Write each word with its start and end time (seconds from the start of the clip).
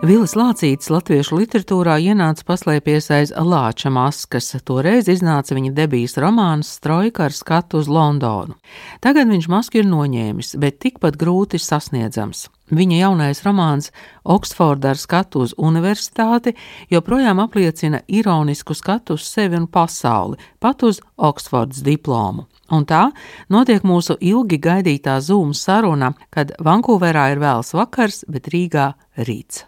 Vilis 0.00 0.32
Lācīts 0.32 0.88
latviešu 0.88 1.36
literatūrā 1.36 1.98
ienāca 2.00 2.46
paslēpies 2.48 3.10
aiz 3.12 3.32
lāča 3.36 3.90
maskas, 3.92 4.46
toreiz 4.64 5.10
iznāca 5.12 5.52
viņa 5.52 5.74
debijas 5.76 6.16
romāns 6.16 6.70
Strojka 6.78 7.26
ar 7.26 7.36
skatu 7.36 7.82
uz 7.82 7.90
Londonu. 7.92 8.56
Tagad 9.04 9.28
viņš 9.28 9.50
masku 9.52 9.82
ir 9.82 9.90
noņēmis, 9.90 10.54
bet 10.56 10.80
tikpat 10.80 11.20
grūti 11.20 11.60
sasniedzams. 11.60 12.46
Viņa 12.72 13.02
jaunais 13.02 13.44
romāns 13.44 13.92
Oksforda 14.24 14.94
ar 14.94 15.02
skatu 15.02 15.44
uz 15.44 15.52
universitāti 15.60 16.56
joprojām 16.88 17.44
apliecina 17.44 18.00
ironisku 18.08 18.72
skatu 18.72 19.20
uz 19.20 19.28
sevi 19.28 19.60
un 19.60 19.68
pasauli, 19.68 20.40
pat 20.64 20.80
uz 20.88 21.04
Oksfordas 21.20 21.84
diplomu. 21.84 22.48
Un 22.70 22.86
tā 22.86 23.08
notiek 23.50 23.82
mūsu 23.86 24.14
ilgi 24.20 24.60
gaidītā 24.62 25.18
zūmu 25.24 25.56
saruna, 25.56 26.12
kad 26.30 26.54
Vankūverā 26.62 27.30
ir 27.34 27.42
vēls 27.42 27.74
vakars, 27.74 28.24
bet 28.30 28.50
Rīgā 28.54 28.92
rīts. 29.26 29.66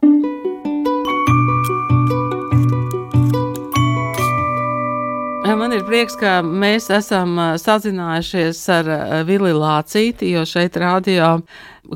Man 5.73 5.81
ir 5.81 5.87
prieks, 5.89 6.17
ka 6.21 6.41
mēs 6.45 6.91
esam 6.93 7.39
sazinājušies 7.57 8.59
ar 8.75 8.89
Vili 9.25 9.55
Lācīti, 9.57 10.33
jo 10.35 10.43
šeit 10.45 10.75
rādio 10.77 11.29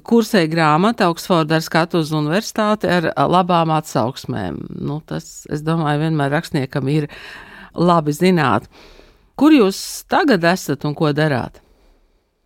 kursēja 0.06 0.48
grāmata 0.48 1.10
Oksforda 1.12 1.58
ar 1.58 1.64
skatu 1.66 2.00
uz 2.00 2.12
universitāti 2.16 2.88
ar 2.88 3.10
labām 3.28 3.74
atsauksmēm. 3.76 4.62
Nu, 4.80 5.02
tas, 5.04 5.44
es 5.52 5.60
domāju, 5.66 6.06
vienmēr 6.06 6.32
rakstniekam 6.38 6.88
ir 6.88 7.10
labi 7.76 8.16
zināt. 8.16 8.70
Kur 9.36 9.52
jūs 9.52 9.78
tagad 10.08 10.46
esat 10.48 10.86
un 10.88 10.94
ko 10.96 11.10
darāt? 11.12 11.58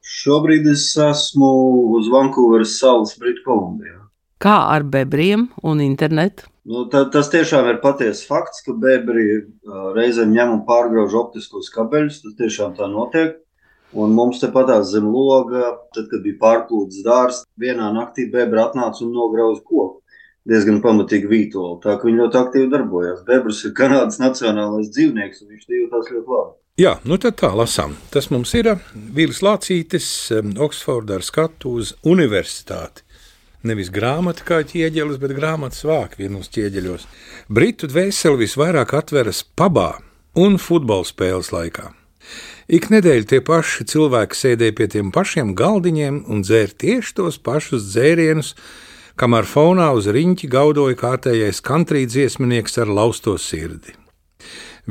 Šobrīd 0.03 0.65
es 0.73 0.89
esmu 0.99 1.51
uz 1.95 2.09
Vankūveras 2.11 2.73
salas 2.81 3.13
Britu 3.21 3.45
Kolumbijā. 3.45 4.01
Kā 4.43 4.57
ar 4.73 4.83
bebriem 4.83 5.45
un 5.63 5.85
internetu? 5.85 6.49
Nu, 6.67 6.89
tā, 6.91 7.05
tas 7.15 7.31
tiešām 7.31 7.69
ir 7.71 7.79
patiesa 7.85 8.27
fakts, 8.27 8.65
ka 8.67 8.75
bebri 8.75 9.45
reizēm 9.95 10.35
ņem 10.35 10.57
un 10.57 10.67
pārgrauž 10.67 11.15
optiskos 11.21 11.71
kabeļus. 11.77 12.25
Tas 12.25 12.37
tiešām 12.43 12.75
tā 12.81 12.91
notiek. 12.91 13.39
Un 13.95 14.11
mums 14.19 14.43
te 14.43 14.51
patās 14.51 14.91
zem 14.91 15.07
loga, 15.15 15.77
tad, 15.95 16.11
kad 16.11 16.27
bija 16.27 16.43
pārplūdes 16.43 17.05
dārsts, 17.07 17.47
vienā 17.55 17.93
naktī 17.95 18.27
bebra 18.35 18.67
atnāca 18.67 19.07
un 19.07 19.15
nograuza 19.15 19.63
koku. 19.63 20.01
Diezgan 20.51 20.83
pamatīgi 20.83 21.31
vītoli. 21.31 21.79
Tā 21.87 21.95
kā 21.95 22.11
viņi 22.11 22.25
ļoti 22.25 22.43
aktīvi 22.43 22.73
darbojās. 22.75 23.23
Bebrs 23.31 23.63
ir 23.69 23.79
Kanādas 23.79 24.19
nacionālais 24.19 24.91
dzīvnieks, 24.91 25.45
un 25.45 25.55
viņš 25.55 25.69
jūtas 25.85 26.11
ļoti 26.17 26.35
labi. 26.35 26.57
Jā, 26.81 26.95
nu 27.05 27.19
tad 27.21 27.35
tā 27.37 27.51
lasām. 27.53 27.93
Tas 28.09 28.31
mums 28.33 28.55
ir 28.57 28.71
Vīls 28.95 29.43
Lācītis, 29.45 30.07
Oksfordā 30.65 31.19
ar 31.19 31.25
skatu 31.27 31.75
uz 31.77 31.91
universitāti. 32.09 33.05
Nevis 33.69 33.91
grāmata 33.93 34.47
kā 34.49 34.63
ķieģelis, 34.65 35.19
bet 35.21 35.35
grāmatas 35.37 35.85
vāk 35.85 36.15
vienos 36.17 36.49
ķieģeļos. 36.55 37.05
Britu 37.53 37.91
dvēseli 37.91 38.47
visvairāk 38.47 38.95
atveras 38.97 39.43
pabā 39.45 39.99
un 40.41 40.57
futbola 40.57 41.05
spēles 41.05 41.53
laikā. 41.53 41.91
Ik 42.73 42.89
nedēļu 42.89 43.29
tie 43.29 43.43
paši 43.45 43.85
cilvēki 43.93 44.41
sēdēja 44.41 44.79
pie 44.79 44.89
tiem 44.97 45.13
pašiem 45.13 45.53
galdiņiem 45.59 46.23
un 46.33 46.41
dzēra 46.47 46.79
tieši 46.81 47.17
tos 47.21 47.37
pašus 47.45 47.91
dzērienus, 47.91 48.55
kamēr 49.21 49.45
fonā 49.45 49.93
uz 49.99 50.09
riņķi 50.09 50.49
gaudoja 50.49 50.97
kārtējais 50.97 51.61
kantrī 51.61 52.07
dziesminieks 52.09 52.81
ar 52.81 52.89
lausto 52.89 53.37
sirdi. 53.37 53.99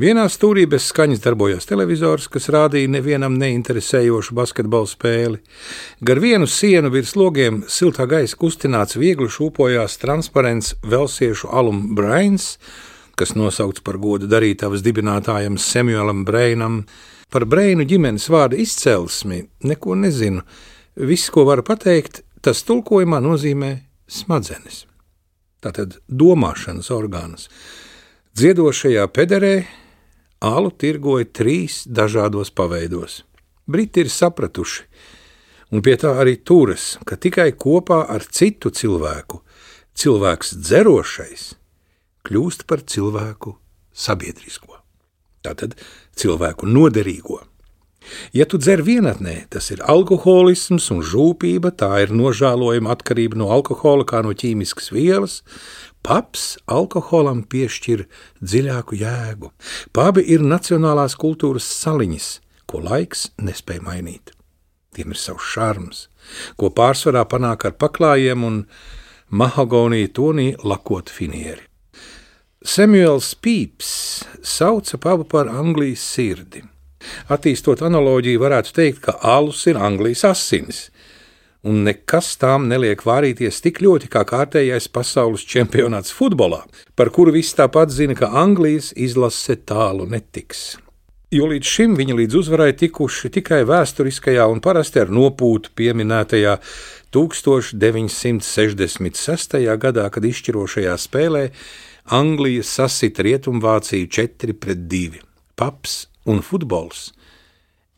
Vienā 0.00 0.22
stūrī 0.32 0.62
bez 0.64 0.86
skaņas 0.88 1.20
darbojās 1.20 1.66
televizors, 1.68 2.24
kas 2.32 2.46
rādīja 2.54 2.88
nevienam 2.88 3.34
neinteresējošu 3.36 4.32
basketbalu 4.38 4.86
spēli. 4.88 5.40
Gar 6.00 6.20
vienu 6.24 6.46
sienu 6.48 6.88
virs 6.94 7.12
logiem 7.20 7.58
siltā 7.68 8.06
gaisa 8.08 8.38
kustināts 8.40 8.96
viegli 8.96 9.28
šūpojās 9.28 9.98
transparents 10.00 10.70
velsiešu 10.88 11.50
alum 11.52 11.82
brains, 11.98 12.54
kas 13.12 13.34
nosaukts 13.36 13.84
par 13.84 13.98
godu 14.00 14.30
darītavas 14.30 14.80
dibinātājam 14.86 15.58
Samuelam 15.60 16.24
Brainam. 16.24 16.86
Par 17.28 17.44
Brainu 17.44 17.84
ģimenes 17.84 18.30
vārdu 18.32 18.56
izcelsmi 18.62 19.42
neko 19.68 19.98
nezinu. 20.00 20.46
Viss, 20.96 21.28
ko 21.28 21.44
varu 21.50 21.66
pateikt, 21.66 22.22
tas 22.40 22.64
tulkojumā 22.64 23.20
nozīmē 23.20 23.74
smadzenes. 24.08 24.86
Tātad 25.60 26.00
domāšanas 26.08 26.88
orgāns. 26.96 27.50
Dziedošajā 28.38 29.04
pederē 29.12 29.54
Alu 30.40 30.70
tirgoja 30.72 31.26
trīs 31.28 31.82
dažādos 31.84 32.48
paveidos. 32.56 33.24
Briti 33.68 34.00
ir 34.00 34.08
sapratuši, 34.08 34.86
un 35.70 35.84
pie 35.84 35.98
tā 36.00 36.14
arī 36.22 36.38
turas, 36.40 36.94
ka 37.04 37.20
tikai 37.20 37.50
kopā 37.52 38.06
ar 38.08 38.24
citu 38.24 38.72
cilvēku 38.72 39.42
cilvēks 40.00 40.54
dzerošais 40.56 41.44
kļūst 42.24 42.64
par 42.68 42.80
cilvēku 42.88 43.54
sabiedrisko, 43.92 44.80
tātad 45.44 45.76
cilvēku 46.16 46.68
noderīgo. 46.68 47.42
Ja 48.32 48.46
tu 48.48 48.56
dzer 48.56 48.80
vienatnē, 48.80 49.44
tas 49.52 49.68
ir 49.74 49.82
alkoholisms 49.84 50.88
un 50.94 51.02
žūpība, 51.04 51.74
tā 51.76 51.90
ir 52.04 52.14
nožēlojama 52.16 52.94
atkarība 52.96 53.36
no 53.36 53.50
alkohola 53.52 54.06
kā 54.08 54.22
no 54.24 54.32
ķīmiskas 54.32 54.88
vielas, 54.94 55.42
Paps 56.06 56.56
alkoholam 56.70 57.42
piešķir 57.44 58.06
dziļāku 58.40 58.96
jēgu. 59.02 59.50
Pabi 59.92 60.24
ir 60.32 60.40
nacionālās 60.40 61.16
kultūras 61.20 61.66
saliņas, 61.82 62.28
ko 62.66 62.80
laiks 62.84 63.28
nespēja 63.42 63.84
mainīt. 63.84 64.32
Tiem 64.96 65.12
ir 65.14 65.20
savs 65.20 65.46
šarms, 65.52 66.06
ko 66.58 66.72
pārsvarā 66.74 67.26
panāk 67.28 67.68
ar 67.68 67.76
paklājiem 67.78 68.46
un 68.46 68.62
mahagoniju 69.30 70.10
tonī 70.16 70.48
lakot 70.64 71.12
finieri. 71.12 71.62
Samuels 72.60 73.34
Pīps 73.40 73.90
sauca 74.44 74.98
pabu 75.00 75.24
par 75.24 75.48
Anglijas 75.48 76.02
sirdi. 76.04 76.64
Attīstot 77.32 77.80
analoģiju, 77.86 78.40
varētu 78.42 78.74
teikt, 78.76 78.98
ka 79.06 79.14
alus 79.24 79.62
ir 79.70 79.78
Anglijas 79.80 80.26
asinis, 80.28 80.80
un 81.62 81.84
nekas 81.84 82.36
tām 82.40 82.68
neliek 82.70 83.02
vārīties 83.04 83.60
tik 83.64 83.80
ļoti 83.84 84.08
kā 84.12 84.22
kārtējais 84.28 84.88
pasaules 84.92 85.42
čempionāts 85.44 86.12
futbolā, 86.16 86.60
par 86.96 87.08
kuru 87.14 87.32
viss 87.36 87.56
tāpat 87.58 87.88
zina, 87.92 88.14
ka 88.16 88.26
Anglijas 88.42 88.92
izlase 88.96 89.54
tālu 89.56 90.06
netiks. 90.08 90.78
Jo 91.30 91.46
līdz 91.46 91.62
šim 91.62 91.94
viņi 91.94 92.14
līdz 92.18 92.34
uzvarai 92.40 92.72
tikuši 92.74 93.30
tikai 93.36 93.62
vēsturiskajā 93.68 94.44
un 94.50 94.58
parasti 94.64 94.98
ar 94.98 95.06
nopūtu 95.14 95.70
pieminētajā 95.78 96.54
1966. 97.14 99.54
gadā, 99.84 100.04
kad 100.10 100.22
izšķirošajā 100.26 100.94
spēlē 100.98 101.54
Anglija 102.10 102.66
sasita 102.66 103.22
Rietumvāciju 103.22 104.10
4 104.10 104.58
pret 104.58 104.90
2. 104.90 105.22
Paps 105.54 106.10
un 106.26 106.42
futbols 106.42 107.14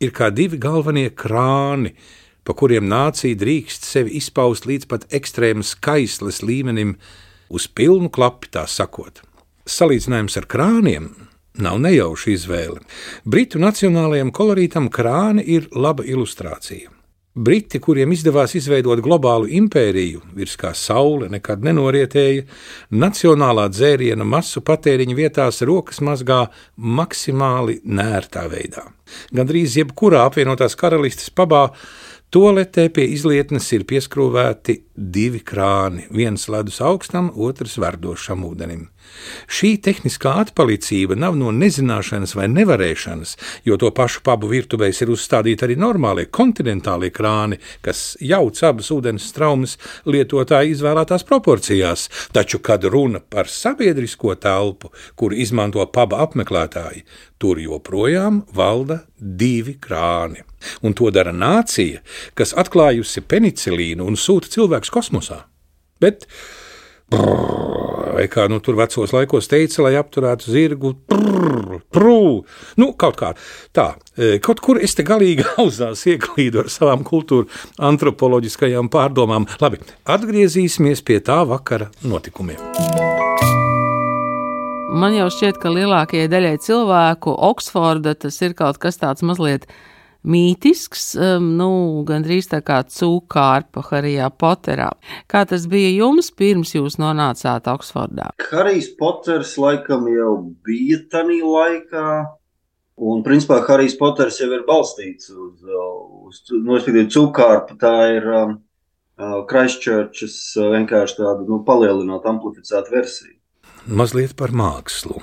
ir 0.03 0.11
kā 0.13 0.29
divi 0.29 0.59
galvenie 0.61 1.09
krāni, 1.15 1.95
pa 2.43 2.55
kuriem 2.57 2.87
nācija 2.91 3.37
drīkst 3.39 3.87
sevi 3.87 4.17
izpaust 4.19 4.67
līdz 4.69 4.89
pat 4.91 5.05
ekstrēmas 5.13 5.75
kaisles 5.75 6.41
līmenim, 6.43 6.97
uz 7.53 7.67
pilnu 7.67 8.09
klapi 8.13 8.51
tā 8.53 8.65
sakot. 8.69 9.21
Salīdzinājums 9.69 10.35
ar 10.41 10.49
krāniem 10.49 11.11
nav 11.63 11.77
nejauša 11.83 12.33
izvēle. 12.33 12.81
Britu 13.23 13.61
nacionālajam 13.61 14.33
kolorītam 14.35 14.89
krāni 14.91 15.45
ir 15.55 15.69
laba 15.75 16.03
ilustrācija. 16.03 16.89
Briti, 17.33 17.79
kuriem 17.81 18.11
izdevās 18.13 18.51
izveidot 18.53 18.99
globālu 19.01 19.47
impēriju, 19.57 20.19
virs 20.37 20.53
kā 20.53 20.69
saule 20.77 21.31
nekad 21.33 21.63
nenorietēja, 21.65 22.43
nacionālā 22.93 23.63
dzēriena 23.73 24.27
masu 24.27 24.61
patēriņa 24.61 25.15
vietās 25.17 25.63
rokas 25.65 25.97
mazgā 26.05 26.43
maksimāli 26.77 27.79
nērtā 27.89 28.45
veidā. 28.51 28.85
Gandrīz 29.33 29.79
jebkurā 29.79 30.27
apvienotās 30.27 30.77
karalistes 30.77 31.33
pabā 31.33 31.71
Toaletē 32.33 32.87
pie 32.89 33.05
izlietnes 33.13 33.67
ir 33.77 33.83
pieskrūvēti 33.89 34.79
divi 34.95 35.39
krāni, 35.41 36.05
viens 36.13 36.47
ledus 36.51 36.79
augstam, 36.81 37.31
otrs 37.33 37.79
verdošam 37.81 38.43
ūdenim. 38.45 38.87
Šī 39.51 39.73
tehniskā 39.83 40.33
atpalicība 40.43 41.17
nav 41.19 41.35
no 41.37 41.51
nezināšanas 41.53 42.35
vai 42.37 42.47
nevarēšanas, 42.51 43.35
jo 43.67 43.77
to 43.81 43.89
pašu 43.95 44.23
pabu 44.25 44.49
virtuvēs 44.51 45.01
ir 45.03 45.11
uzstādīti 45.13 45.65
arī 45.67 45.77
normālie 45.79 46.27
kontinentālie 46.31 47.11
krāni, 47.13 47.59
kas 47.85 48.13
jauc 48.21 48.61
abas 48.63 48.91
ūdens 48.93 49.31
traumas 49.35 49.75
lietotāja 50.05 50.71
izvēlētās 50.71 51.27
proporcijās, 51.27 52.07
taču, 52.35 52.61
kad 52.63 52.85
runa 52.85 53.19
par 53.19 53.51
sabiedrisko 53.51 54.37
telpu, 54.39 54.93
kuru 55.19 55.41
izmanto 55.43 55.83
paba 55.91 56.23
apmeklētāji, 56.27 57.03
tur 57.43 57.59
joprojām 57.59 58.43
valda 58.55 59.01
divi 59.19 59.75
krāni. 59.81 60.43
Un 60.83 60.95
to 60.95 61.09
dara 61.11 61.33
nācija, 61.35 61.99
kas 62.39 62.53
atklājusi 62.59 63.23
penicilīnu 63.27 64.05
un 64.07 64.15
sūta 64.19 64.47
cilvēkus 64.83 64.91
kosmosā. 64.91 65.45
Bet 66.01 66.27
brrr, 67.11 68.15
vai 68.15 68.27
kā 68.27 68.47
nu, 68.49 68.59
tur 68.59 68.75
vecos 68.75 69.13
laikos 69.13 69.47
teica, 69.47 69.83
lai 69.83 69.95
apturētu 69.95 70.51
zirgu, 70.51 70.93
prrr, 71.07 71.81
prū, 71.93 72.43
nu, 72.77 72.93
kaut 72.97 73.17
kā 73.17 73.33
tā. 73.73 73.95
E, 74.17 74.39
kaut 74.39 74.59
kur 74.61 74.79
es 74.81 74.95
te 74.95 75.03
galīgi 75.03 75.45
auzās 75.61 76.05
ieklīdu 76.05 76.63
ar 76.63 76.69
savām 76.69 77.03
kultūra 77.03 77.47
antropoloģiskajām 77.79 78.89
pārdomām. 78.89 79.47
Labi, 79.61 79.79
atgriezīsimies 80.05 81.03
pie 81.03 81.19
tā 81.21 81.43
vakara 81.47 81.91
notikumiem. 82.03 82.59
Man 84.93 85.15
jau 85.17 85.25
šķiet, 85.33 85.57
ka 85.57 85.71
lielākajai 85.73 86.29
daļai 86.29 86.57
cilvēku 86.61 87.33
Oksforda 87.49 88.13
tas 88.13 88.35
ir 88.45 88.53
kaut 88.53 88.77
kas 88.77 88.99
tāds 89.01 89.25
mazliet 89.25 89.65
mītisks, 90.23 91.13
um, 91.19 91.49
nu, 91.59 91.69
gandrīz 92.07 92.47
tā 92.51 92.61
kā 92.65 92.79
cūkārpa 92.87 93.83
Harijā 93.89 94.29
Poterā. 94.31 94.89
Kā 95.31 95.43
tas 95.49 95.67
bija 95.71 95.91
jums 95.91 96.31
pirms 96.31 96.73
jūs 96.75 96.97
nonācāt 97.01 97.67
Oksfordā? 97.71 98.31
Harijs 98.49 98.91
Poters 98.99 99.55
laikam 99.59 100.07
jau 100.11 100.33
bija 100.65 101.01
tanī 101.11 101.41
laikā, 101.43 102.07
un 103.03 103.23
principā 103.25 103.61
Harijs 103.67 103.97
Poters 103.99 104.39
jau 104.41 104.49
ir 104.55 104.65
balstīts 104.67 105.29
uz, 105.33 105.61
uz 105.63 106.41
nu, 106.63 106.79
cūkārpa, 106.79 107.77
tā 107.79 107.95
ir 108.15 108.27
um, 108.31 108.57
Christchurchas 109.49 110.39
vienkārši 110.57 111.19
tāda, 111.19 111.45
nu, 111.47 111.61
palielināt 111.67 112.27
amplificēta 112.29 112.93
versija. 112.93 113.35
Mazliet 113.83 114.37
par 114.39 114.55
mākslu. 114.55 115.19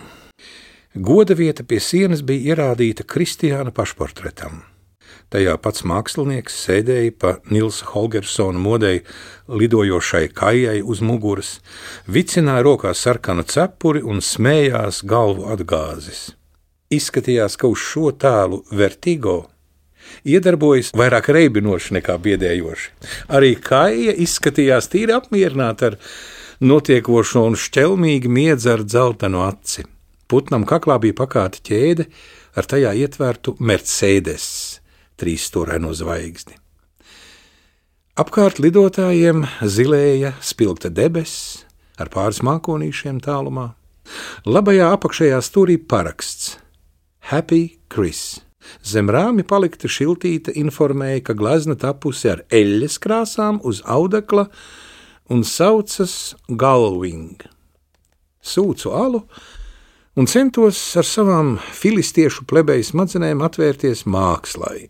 Goda 0.93 1.37
vieta 1.39 1.63
pie 1.65 1.79
sienas 1.81 2.21
bija 2.27 2.53
ierādīta 2.53 3.07
Kristiāna 3.07 3.71
pašportretam. 3.73 4.65
Tajā 5.31 5.53
pats 5.63 5.85
mākslinieks 5.87 6.57
sēdēja 6.65 7.11
pa 7.23 7.31
Nilsa 7.55 7.87
Holgersona 7.93 8.59
modei 8.59 9.05
lidojošai 9.47 10.25
kājai 10.35 10.81
uz 10.83 10.99
muguras, 11.07 11.53
vicināja 12.11 12.65
rokā 12.67 12.91
sarkanu 12.99 13.45
cepuri 13.47 14.03
un 14.03 14.19
smējās 14.27 15.05
galvu 15.07 15.47
atgāzis. 15.55 16.33
Izskatījās, 16.91 17.55
ka 17.55 17.71
uz 17.71 17.79
šo 17.79 18.11
tēlu 18.11 18.65
vertigo 18.75 19.37
iedarbojas 20.27 20.91
vairāk 20.99 21.31
reibinoši 21.37 21.95
nekā 22.01 22.19
biedējoši. 22.27 22.91
Arī 23.31 23.53
kāja 23.63 24.17
izskatījās 24.27 24.91
tīri 24.91 25.15
apmierināta 25.15 25.93
ar 25.93 25.99
notiekošo 26.59 27.45
un 27.53 27.55
šķelmīgi 27.55 28.35
miedza 28.35 28.75
ar 28.75 28.83
dzeltenu 28.83 29.47
aci. 29.47 29.87
Putnam 30.27 30.67
kaklā 30.67 30.99
bija 31.07 31.21
pakāta 31.23 31.63
ķēde 31.71 32.11
ar 32.59 32.67
tajā 32.75 32.99
ietvērtu 33.07 33.55
Mercedes 33.63 34.51
trīsstūraino 35.21 35.93
zvaigzni. 35.97 36.57
Apkārt 38.21 38.59
lidotājiem 38.61 39.47
zilēja 39.63 40.35
spilgta 40.45 40.91
debesis 40.93 41.63
ar 42.01 42.11
pāris 42.13 42.43
mākonīšiem 42.45 43.21
tālumā. 43.25 43.71
Labajā 44.45 44.91
apakšējā 44.97 45.39
stūrī 45.47 45.77
paraksts 45.79 46.57
Happy 47.31 47.79
Chris. 47.93 48.41
Zem 48.85 49.09
rāmi 49.09 49.45
palikta 49.47 49.89
šiltīte 49.89 50.53
informēja, 50.59 51.23
ka 51.31 51.39
glezna 51.39 51.79
tapusi 51.81 52.29
ar 52.35 52.45
eļļas 52.53 52.99
krāsām 53.01 53.63
uz 53.65 53.81
audekla 53.89 54.49
un 55.31 55.45
saucas 55.47 56.35
Galving. 56.49 57.41
Sūcu 58.43 58.93
alu 58.97 59.25
un 60.17 60.29
centos 60.29 60.81
ar 61.01 61.07
savām 61.07 61.59
filistiešu 61.73 62.45
plebeju 62.51 62.91
smadzenēm 62.93 63.45
atvērties 63.47 64.05
mākslai 64.05 64.89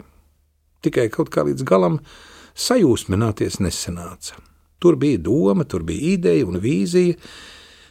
tikai 0.84 1.08
kaut 1.12 1.32
kā 1.32 1.44
līdz 1.46 1.64
galam 1.68 2.00
sajūsmināties 2.58 3.60
nesanāca. 3.62 4.38
Tur 4.80 4.96
bija 4.96 5.20
doma, 5.20 5.64
tur 5.64 5.84
bija 5.84 6.14
ideja 6.16 6.46
un 6.48 6.60
vīzija. 6.60 7.18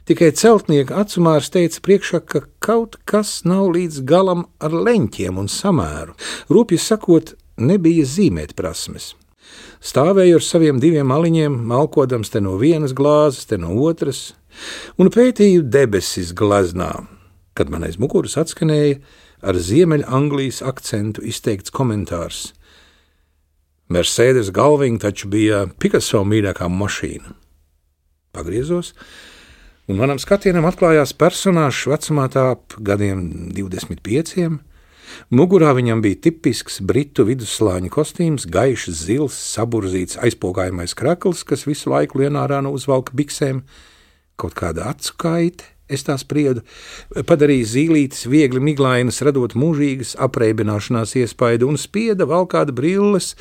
Tikai 0.09 0.31
celtnieka 0.33 0.97
acumārs 0.97 1.51
teica 1.53 1.83
priekšā, 1.85 2.23
ka 2.25 2.41
kaut 2.65 2.97
kas 3.05 3.43
nav 3.45 3.69
līdz 3.75 4.01
galam 4.09 4.47
ar 4.57 4.73
leņķiem 4.73 5.37
un 5.37 5.49
samēru. 5.53 6.15
Rūpīgi 6.49 6.81
sakot, 6.81 7.35
nebija 7.61 8.07
zīmēt 8.09 8.55
prasmes. 8.57 9.13
Stāvēju 9.85 10.39
ar 10.39 10.43
saviem 10.43 10.81
diviem 10.81 11.07
maliņiem, 11.07 11.53
malkodams 11.69 12.33
te 12.33 12.41
no 12.41 12.57
vienas 12.59 12.91
glāzes, 12.97 13.45
te 13.47 13.57
no 13.61 13.71
otras, 13.85 14.33
un 14.97 15.11
pētīju 15.13 15.63
debesis 15.71 16.33
glaznā, 16.35 16.91
kad 17.53 17.69
man 17.71 17.85
aiz 17.87 17.99
muguras 18.01 18.35
atskanēja 18.41 18.97
ar 19.45 19.55
Ziemeļanglijas 19.55 20.63
akcentu 20.67 21.23
izteikts 21.23 21.71
komentārs. 21.71 22.49
Mercedes 23.89 24.51
galviņa 24.53 25.01
taču 25.01 25.29
bija 25.33 25.63
Picasso 25.81 26.21
mīļākā 26.21 26.67
mašīna. 26.69 27.33
Pagriezos, 28.37 28.93
un 29.89 29.97
manam 29.97 30.19
skatienam 30.21 30.67
atklājās 30.69 31.15
personāžs 31.17 31.87
vecumā 31.89 32.27
tā 32.29 32.51
ap 32.53 32.77
gadiem 32.85 33.49
25. 33.57 34.59
Mugurā 35.33 35.71
viņam 35.73 36.03
bija 36.05 36.19
tipisks 36.27 36.77
britu 36.85 37.25
vidusslāņa 37.25 37.89
kostīms, 37.95 38.45
gaišs, 38.45 39.07
zils, 39.07 39.39
saburzīts, 39.55 40.19
aizpogājamais 40.21 40.93
krakls, 40.93 41.41
kas 41.41 41.65
visu 41.65 41.89
laiku 41.89 42.21
lienārā 42.21 42.61
no 42.61 42.75
uzvalka 42.77 43.17
biksēm, 43.17 43.63
kaut 44.37 44.53
kāda 44.59 44.91
acu 44.93 45.17
kaite, 45.17 45.73
Es 45.89 46.05
tā 46.05 46.13
spriedu, 46.21 46.61
padarīja 47.25 47.65
zīlītes 47.73 48.27
viegli 48.29 48.61
miglainas, 48.61 49.23
radot 49.25 49.55
mūžīgas 49.57 50.13
apreibināšanās 50.21 51.15
iespaidu, 51.17 51.69
un 51.71 51.81
spieda 51.81 52.27
valkāda 52.29 52.75
brilles, 52.75 53.33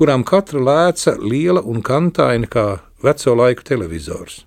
kurām 0.00 0.24
katra 0.24 0.62
lēca 0.64 1.18
liela 1.20 1.60
un 1.60 1.84
kantaina 1.84 2.48
kā 2.48 2.66
veco 3.04 3.36
laiku 3.36 3.66
televizors. 3.68 4.46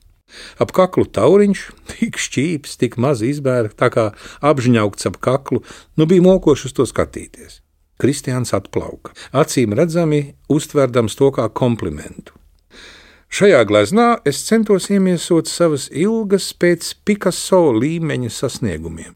Ap 0.58 0.74
kaklu 0.74 1.06
tauriņš, 1.14 1.64
tik 1.94 2.18
šķīps, 2.18 2.78
tik 2.82 2.98
maz 2.98 3.22
izbēra, 3.26 3.70
tā 3.70 3.92
kā 3.94 4.10
apžņaugts 4.42 5.10
ap 5.12 5.20
kaklu, 5.22 5.62
nu 5.98 6.10
bija 6.10 6.26
mokoši 6.26 6.72
uz 6.72 6.78
to 6.80 6.88
skatīties. 6.90 7.60
Kristiāns 8.02 8.56
atplauka, 8.58 9.14
acīm 9.30 9.76
redzami 9.78 10.34
uztverdams 10.52 11.14
to 11.20 11.30
kā 11.36 11.46
komplimentu. 11.54 12.34
Šajā 13.34 13.64
gleznā 13.66 14.20
es 14.30 14.44
centos 14.46 14.92
iemiesot 14.94 15.48
savas 15.50 15.88
ilgas 15.90 16.52
pēc 16.54 16.92
Picasso 17.02 17.72
līmeņa 17.74 18.30
sasniegumiem. 18.30 19.16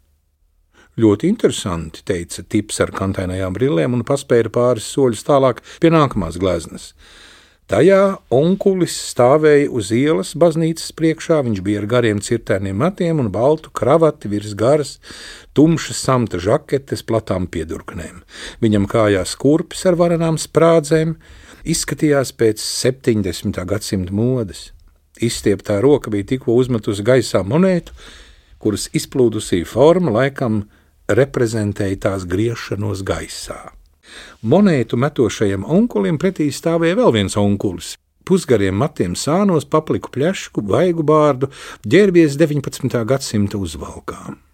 Ļoti 0.97 1.29
interesanti, 1.29 2.01
teica 2.01 2.41
tips 2.41 2.81
ar 2.81 2.95
kantainajām 2.97 3.53
brillēm 3.53 3.93
un 3.93 4.01
paspēra 4.01 4.49
pāris 4.49 4.89
soļus 4.89 5.21
tālāk 5.27 5.61
pie 5.77 5.93
nākamās 5.93 6.41
gleznas. 6.41 6.87
Tajā 7.69 8.01
onkulis 8.33 8.97
stāvēja 9.11 9.69
uz 9.69 9.93
ielas 9.93 10.33
baznīcas 10.33 10.97
priekšā, 10.97 11.43
viņš 11.45 11.61
bija 11.61 11.83
ar 11.83 11.89
gariem 11.93 12.17
cirtēniem 12.17 12.81
matiem 12.81 13.21
un 13.21 13.29
baltu 13.29 13.69
kravati 13.69 14.33
virs 14.33 14.57
garas, 14.57 14.97
tumšas 15.53 16.01
samta 16.09 16.41
žaketes 16.41 17.05
platām 17.05 17.45
piedurknēm. 17.45 18.23
Viņam 18.65 18.89
kājās 18.89 19.37
kurpes 19.37 19.85
ar 19.85 20.01
varanām 20.01 20.41
sprādzēm, 20.41 21.19
izskatījās 21.73 22.33
pēc 22.37 22.63
70. 22.63 23.59
gadsimta 23.67 24.15
modes. 24.15 24.71
Izstieptā 25.23 25.79
roka 25.81 26.11
bija 26.13 26.27
tikko 26.33 26.55
uzmetusi 26.59 27.03
gaisā 27.05 27.41
monētu, 27.43 27.95
kuras 28.61 28.87
izplūdusī 28.97 29.63
forma 29.67 30.13
laikam 30.19 30.63
reprezentēja 31.09 31.99
tās 32.07 32.25
griešanos 32.29 33.03
gaisā. 33.07 33.59
Monētu 34.41 34.99
metošajam 35.01 35.65
onkulim 35.67 36.19
pretī 36.21 36.49
stāvēja 36.53 36.99
vēl 37.01 37.15
viens 37.19 37.37
onkulis. 37.39 37.95
Pusgariem 38.27 38.75
matiem 38.75 39.15
sānos, 39.15 39.67
papliku 39.67 40.11
pļašku, 40.11 40.63
vaigu 40.67 41.05
bārdu, 41.07 41.51
ģērbies 41.87 42.35
19. 42.39 43.03
gadsimta 43.07 43.59
uzvalkām. 43.59 44.46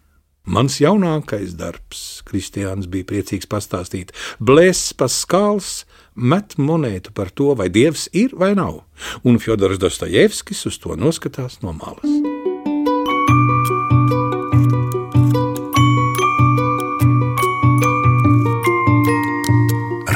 Mans 0.43 0.75
jaunākais 0.81 1.53
darbs, 1.55 2.19
Kristiāns 2.27 2.89
bija 2.91 3.07
priecīgs 3.07 3.47
pastāstīt, 3.47 4.11
blēs 4.43 4.91
paskāls, 4.99 5.85
met 6.19 6.57
monētu 6.59 7.13
par 7.15 7.31
to, 7.31 7.53
vai 7.55 7.69
dievs 7.71 8.09
ir 8.11 8.35
vai 8.35 8.51
nav, 8.59 8.81
un 9.23 9.39
Fjodors 9.39 9.79
Dostojevskis 9.79 10.65
uz 10.67 10.81
to 10.83 10.99
noskatās 10.99 11.61
no 11.63 11.71
malas. 11.71 12.11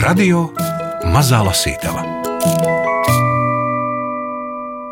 Radio 0.04 0.50
Mazā 1.08 1.40
Lasītava 1.48 2.17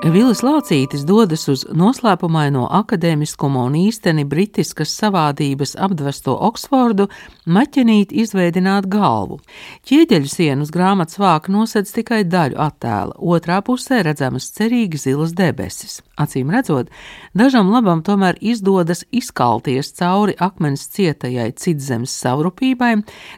Vilis 0.05 0.43
Lācītis 0.45 1.01
dodas 1.01 1.47
uz 1.49 1.63
noslēpumaino 1.73 2.67
akadēmiskuma 2.77 3.63
un 3.65 3.77
īsteni 3.79 4.21
britiskas 4.29 4.91
savādības 4.99 5.73
apdvesto 5.81 6.35
Oksfordu, 6.45 7.07
maķenīt 7.45 8.13
izveidināt 8.15 8.87
galvu. 8.91 9.39
Ķieģeļu 9.85 10.29
sienu 10.29 10.65
uz 10.65 10.71
grāmatas 10.73 11.19
vāka 11.21 11.53
nosedz 11.53 11.93
tikai 11.95 12.23
daļu 12.27 12.57
attēla, 12.61 13.17
otrā 13.19 13.61
pusē 13.65 14.01
redzamas 14.05 14.49
cerīgi 14.55 14.99
zilas 15.01 15.35
debesis. 15.37 16.01
Acīm 16.21 16.51
redzot, 16.53 16.89
dažam 17.35 17.69
labam 17.73 18.01
tomēr 18.05 18.39
izdodas 18.39 19.03
izkalties 19.11 19.91
cauri 19.97 20.35
akmens 20.39 20.87
cietajai 20.95 21.49
citzemes 21.59 22.13
savrupībai, 22.23 22.93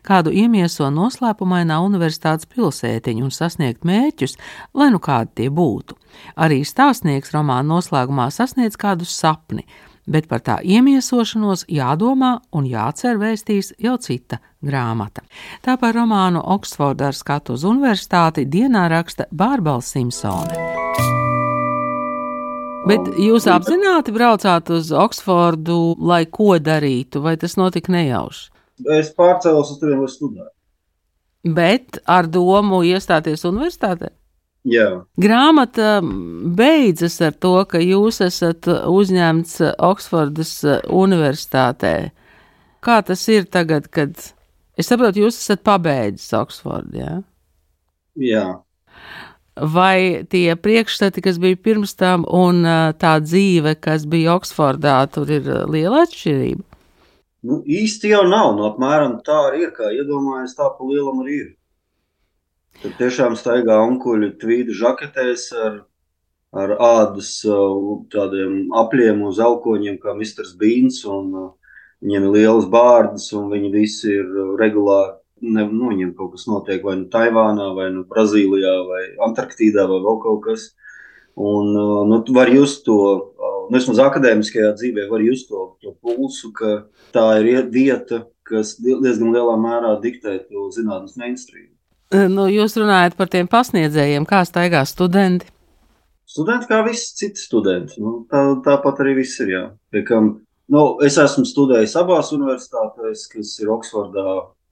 kādu 0.06 0.32
iemieso 0.32 0.92
noslēpumainā 0.94 1.80
universitātes 1.86 2.50
pilsētiņa 2.54 3.26
un 3.26 3.34
sasniegt 3.34 3.88
mērķus, 3.88 4.38
lai 4.78 4.92
nu 4.94 5.02
kādi 5.02 5.34
tie 5.42 5.50
būtu. 5.50 5.98
Arī 6.38 6.64
stāstnieks 6.66 7.34
romāna 7.36 7.76
noslēgumā 7.76 8.30
sasniedz 8.34 8.78
kādu 8.80 9.06
sapni 9.10 9.66
bet 10.08 10.28
par 10.32 10.42
tā 10.42 10.58
iemiesošanos 10.64 11.66
jādomā 11.72 12.38
un 12.56 12.68
jācer 12.70 13.20
vēstīs 13.22 13.74
jau 13.84 13.98
cita 14.02 14.40
grāmata. 14.64 15.24
Tā 15.62 15.78
par 15.80 15.96
romānu 15.98 16.42
Oksfordā 16.56 17.12
ar 17.12 17.18
skatu 17.18 17.58
uz 17.58 17.68
universitāti 17.68 18.48
dienā 18.48 18.88
raksta 18.92 19.28
Bārbals 19.32 19.92
Simpsone. 19.94 20.66
Bet 22.88 23.10
jūs 23.20 23.50
apzināti 23.52 24.14
braucāt 24.16 24.70
uz 24.72 24.94
Oksfordu, 24.96 25.98
lai 26.00 26.24
ko 26.32 26.56
darītu, 26.56 27.20
vai 27.20 27.36
tas 27.36 27.58
notika 27.60 27.92
nejauši? 27.92 28.46
Es 28.96 29.10
pārcēlos 29.18 29.74
uz 29.74 29.82
turieni, 29.82 30.06
lai 30.06 30.14
studētu. 30.14 30.54
Bet 31.58 32.00
ar 32.08 32.30
domu 32.32 32.84
iestāties 32.88 33.44
universitātē? 33.48 34.14
Jā. 34.68 34.88
Grāmata 35.22 36.02
beidzas 36.04 37.16
ar 37.24 37.36
to, 37.40 37.54
ka 37.72 37.80
jūs 37.80 38.20
esat 38.26 38.68
uzņemts 38.68 39.62
Oksfordas 39.88 40.54
Universitātē. 40.92 41.96
Kā 42.84 43.00
tas 43.08 43.24
ir 43.32 43.48
tagad, 43.48 43.88
kad 43.88 44.12
es 44.78 44.92
saprotu, 44.92 45.24
jūs 45.24 45.40
esat 45.40 45.64
pabeidzis 45.64 46.36
Oksfordu? 46.36 47.00
Ja? 47.00 47.16
Jā. 48.20 48.46
Vai 49.58 50.28
tie 50.30 50.54
priekšstati, 50.60 51.24
kas 51.26 51.40
bija 51.42 51.58
pirms 51.58 51.96
tam, 51.98 52.28
un 52.28 52.62
tā 53.00 53.18
dzīve, 53.24 53.78
kas 53.82 54.06
bija 54.10 54.36
Oksfordā, 54.36 55.00
tur 55.14 55.32
ir 55.32 55.48
liela 55.72 56.04
atšķirība? 56.06 56.68
Nu, 57.48 57.62
īsti 57.64 58.12
jau 58.12 58.24
nav. 58.28 58.56
Nu, 58.58 58.68
apmēram 58.72 59.20
tā 59.26 59.38
arī 59.52 59.68
ir. 59.68 59.72
Kā 59.78 59.90
iedomājas, 59.94 60.58
tā 60.58 60.68
pa 60.74 60.86
lielam 60.86 61.22
arī 61.24 61.40
ir. 61.46 61.50
Tur 62.81 62.93
tiešām 63.00 63.36
staigā 63.38 63.79
onkuļi 63.88 64.36
tvīdu 64.41 64.75
žaketēs 64.77 65.48
ar, 65.57 65.77
ar 66.53 66.74
ādas 66.77 67.31
tādiem 68.13 68.67
apliem 68.77 69.24
uz 69.25 69.39
elkoņiem, 69.41 69.98
kā 70.03 70.13
Mr. 70.13 70.51
Beans. 70.60 71.01
Un, 71.10 71.31
viņiem 72.03 72.27
ir 72.27 72.36
lielas 72.36 72.67
bārdas, 72.69 73.31
un 73.34 73.50
viņi 73.53 73.72
visi 73.74 74.12
ir 74.19 74.27
regulāri. 74.62 75.15
Ne, 75.38 75.67
nu, 75.69 75.91
viņiem 75.91 76.15
kaut 76.17 76.31
kas 76.34 76.48
notiek 76.50 76.81
vai 76.81 76.96
nu 76.98 77.05
Taivānā, 77.13 77.67
vai 77.77 77.91
nu 77.93 78.01
Brazīlijā, 78.10 78.74
vai 78.88 79.01
Antarktīdā, 79.27 79.86
vai 79.89 80.00
vēl 80.01 80.17
kaut 80.24 80.41
kas. 80.48 80.72
Un, 81.38 81.69
nu, 82.10 82.19
var 82.34 82.50
just 82.50 82.81
to, 82.88 82.98
nu, 83.38 83.75
vismaz 83.75 84.01
akadēmiskajā 84.01 84.72
dzīvē, 84.79 85.05
var 85.12 85.22
just 85.22 85.51
to, 85.51 85.67
to 85.84 85.93
pulsu, 86.01 86.50
ka 86.57 86.74
tā 87.13 87.27
ir 87.43 87.69
vieta, 87.69 88.24
kas 88.50 88.79
diezgan 88.81 89.36
lielā 89.36 89.57
mērā 89.62 89.93
diktē 90.01 90.39
to 90.50 90.72
zinātnes 90.74 91.19
mainstream. 91.22 91.76
Nu, 92.36 92.48
jūs 92.52 92.78
runājat 92.80 93.18
par 93.20 93.30
tiem 93.32 93.48
pasniedzējiem, 93.52 94.28
kā 94.28 94.44
staigā 94.48 94.84
studenti. 94.88 95.50
Studenti 96.28 96.68
kā 96.70 96.82
visi 96.86 97.16
citi 97.20 97.42
studenti. 97.42 98.02
Nu, 98.04 98.22
tā, 98.32 98.42
tāpat 98.66 99.02
arī 99.04 99.18
viss 99.22 99.40
ir. 99.44 99.54
Jā. 99.54 99.64
Piekam, 99.96 100.34
nu, 100.72 100.84
es 101.06 101.18
esmu 101.22 101.46
studējis 101.48 101.96
abās 102.00 102.34
universitātēs, 102.36 103.28
kas 103.32 103.54
ir 103.64 103.72
Oksfordā. 103.74 104.26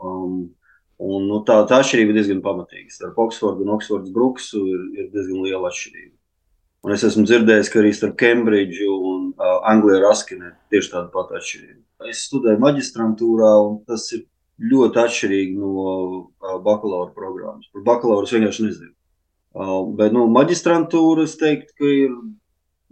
Um, 0.04 0.52
un, 1.00 1.30
nu, 1.30 1.40
tā, 1.48 1.62
tā 1.70 1.80
atšķirība 1.80 2.12
ir 2.12 2.20
diezgan 2.20 2.44
pamatīga. 2.46 2.92
Starp 2.92 3.24
Oksfordu 3.26 3.64
un 3.66 3.74
Oksfordas 3.78 4.12
Bruksu 4.16 4.66
ir, 4.68 4.84
ir 5.00 5.10
diezgan 5.16 5.48
liela 5.48 5.72
atšķirība. 5.72 6.14
Un 6.86 6.94
es 6.94 7.02
esmu 7.08 7.24
dzirdējis, 7.26 7.72
ka 7.74 7.82
arī 7.82 7.96
starp 7.98 8.20
Kembridžu 8.20 8.92
un 8.94 9.22
uh, 9.32 9.56
Angliju 9.72 10.04
Raskinu 10.04 10.52
ir 10.52 10.54
tieši 10.70 10.92
tāda 10.92 11.10
pati 11.14 11.40
atšķirība. 11.40 11.80
Es 12.12 12.28
studēju 12.28 12.62
maģistrantūrā, 12.62 13.54
un 13.66 13.80
tas 13.88 14.06
ir 14.14 14.28
ļoti 14.62 15.02
atšķirīgi 15.02 15.58
no 15.60 16.60
bakalaura 16.64 17.12
programmas. 17.16 17.68
Par 17.74 17.84
bakalauru 17.88 18.28
es 18.28 18.36
vienkārši 18.36 18.68
nezinu. 18.68 18.94
Bet 20.00 20.16
nu, 20.16 20.26
maģistrantūra 20.36 21.26
es 21.28 21.36
teiktu, 21.40 21.76
ka 21.80 21.92
ir 21.92 22.16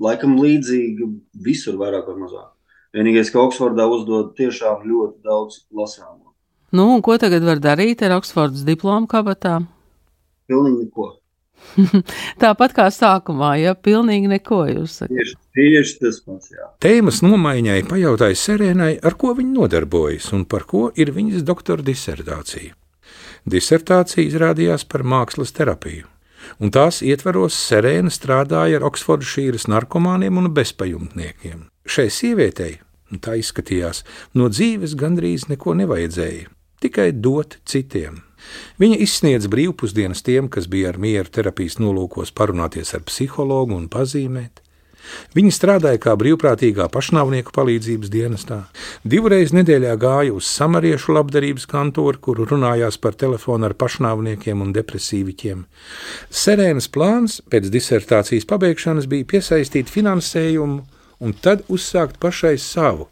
laikam 0.03 0.37
līdzīga 0.39 1.07
visur, 1.45 1.77
vairāk 1.79 2.07
vai 2.09 2.17
mazāk. 2.21 2.51
Vienīgais, 2.93 3.31
ka 3.33 3.41
Oksfordā 3.41 3.87
uzdod 3.89 4.35
tiešām 4.37 4.83
ļoti 4.85 5.23
daudz 5.25 5.63
lasāmo. 5.73 6.33
Nu, 6.73 6.87
un 6.95 7.01
ko 7.05 7.17
tagad 7.21 7.45
var 7.45 7.61
darīt 7.61 8.03
ar 8.05 8.15
Oksfordas 8.19 8.63
diplomu 8.65 9.09
kabatā? 9.09 9.59
Pilnīgi 10.49 10.85
neko. 10.85 11.09
Tāpat 12.43 12.75
kā 12.77 12.85
sākumā, 12.93 13.55
ja 13.61 13.73
pilnīgi 13.75 14.29
neko 14.31 14.63
jūs 14.69 14.99
sakat. 15.01 15.15
Tieši, 15.17 15.35
tieši 15.57 15.97
tas 16.01 16.19
pats. 16.25 16.53
Tēmas 16.83 17.21
nomaiņai 17.25 17.81
pajautāja 17.89 18.37
Serēnai, 18.39 18.93
ar 19.01 19.17
ko 19.19 19.33
viņa 19.37 19.53
nodarbojas 19.57 20.31
un 20.35 20.45
par 20.49 20.67
ko 20.69 20.89
ir 20.95 21.13
viņas 21.15 21.45
doktora 21.47 21.85
disertācija. 21.85 22.75
Disertācija 23.49 24.23
izrādījās 24.23 24.85
par 24.87 25.03
mākslas 25.03 25.51
terapiju, 25.55 26.07
un 26.63 26.71
tās 26.71 27.01
ietvaros 27.03 27.57
Serēna 27.59 28.13
strādāja 28.13 28.79
ar 28.79 28.87
Oksfordšīras 28.87 29.67
narkomāniem 29.71 30.39
un 30.39 30.51
bezpajumtniekiem. 30.55 31.67
Šai 31.83 32.07
sievietei, 32.13 32.77
tā 33.19 33.35
izskatījās, 33.41 34.03
no 34.39 34.47
dzīves 34.51 34.95
gandrīz 34.99 35.49
neko 35.51 35.75
nevajadzēja, 35.81 36.47
tikai 36.83 37.11
dot 37.19 37.59
citiem. 37.67 38.21
Viņa 38.81 38.99
izsniedz 39.05 39.47
brīvpusdienas 39.51 40.23
tiem, 40.25 40.49
kas 40.49 40.67
bija 40.71 40.93
ar 40.93 40.99
mieru 41.01 41.29
terapijas 41.29 41.79
nolūkos 41.81 42.33
parunāties 42.35 42.93
ar 42.97 43.05
psihologu 43.07 43.77
un 43.77 43.89
pazīmēt. 43.91 44.63
Viņa 45.35 45.51
strādāja 45.51 45.99
kā 46.03 46.13
brīvprātīgā 46.19 46.85
pašnāvnieku 46.91 47.53
palīdzības 47.55 48.11
dienestā. 48.13 48.59
Divreiz 49.03 49.51
nedēļā 49.55 49.95
gāja 49.99 50.35
uz 50.35 50.47
samariešu 50.47 51.17
labdarības 51.17 51.67
kantoru, 51.69 52.21
kur 52.23 52.43
runājās 52.47 52.99
par 53.03 53.17
telefonu 53.19 53.67
ar 53.67 53.75
pašnāvniekiem 53.75 54.63
un 54.63 54.71
depresīviķiem. 54.75 55.65
Serēnas 56.43 56.87
plāns 56.93 57.41
pēc 57.51 57.67
disertācijas 57.73 58.47
pabeigšanas 58.49 59.09
bija 59.11 59.27
piesaistīt 59.35 59.91
finansējumu 59.91 60.79
un 61.23 61.35
tad 61.43 61.67
uzsākt 61.71 62.19
pašai 62.23 62.55
savu 62.61 63.09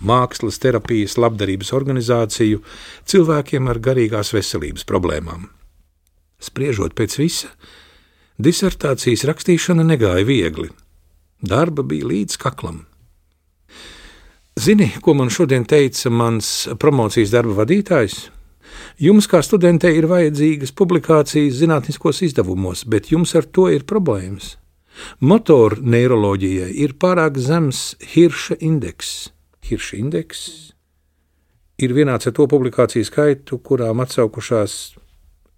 mākslas 0.00 0.58
terapijas 0.62 1.16
labdarības 1.20 1.72
organizāciju 1.76 2.62
cilvēkiem 3.08 3.68
ar 3.70 3.80
garīgās 3.84 4.32
veselības 4.34 4.86
problēmām. 4.88 5.48
Spriežot 6.40 6.96
pēc 6.96 7.18
visa, 7.20 7.50
disertācijas 8.40 9.26
rakstīšana 9.28 9.84
negāja 9.84 10.24
viegli. 10.24 10.70
Darba 11.40 11.84
bija 11.84 12.08
līdz 12.08 12.36
kaklam. 12.40 12.84
Zini, 14.60 14.90
ko 15.00 15.14
man 15.16 15.30
šodien 15.32 15.64
teica 15.64 16.10
mans 16.12 16.68
promocijas 16.80 17.32
darba 17.32 17.62
vadītājs? 17.62 18.28
Jums, 19.00 19.28
kā 19.30 19.40
studentei, 19.44 19.94
ir 19.96 20.08
vajadzīgas 20.10 20.74
publikācijas 20.76 21.56
zinātniskos 21.62 22.20
izdevumos, 22.26 22.84
bet 22.84 23.08
jums 23.12 23.32
ar 23.38 23.48
to 23.48 23.68
ir 23.72 23.86
problēmas. 23.88 24.56
Motoru 25.24 25.80
neiroloģijai 25.80 26.70
ir 26.84 26.96
pārāk 27.00 27.38
zems 27.40 27.94
Hirša 28.12 28.58
indeks. 28.60 29.30
Hirša 29.66 29.98
indeks 30.00 30.44
ir 31.80 31.94
vienāds 31.96 32.28
ar 32.28 32.36
to 32.36 32.46
publikāciju 32.50 33.06
skaitu, 33.08 33.58
kurām 33.64 34.02
atsaukušās 34.04 34.76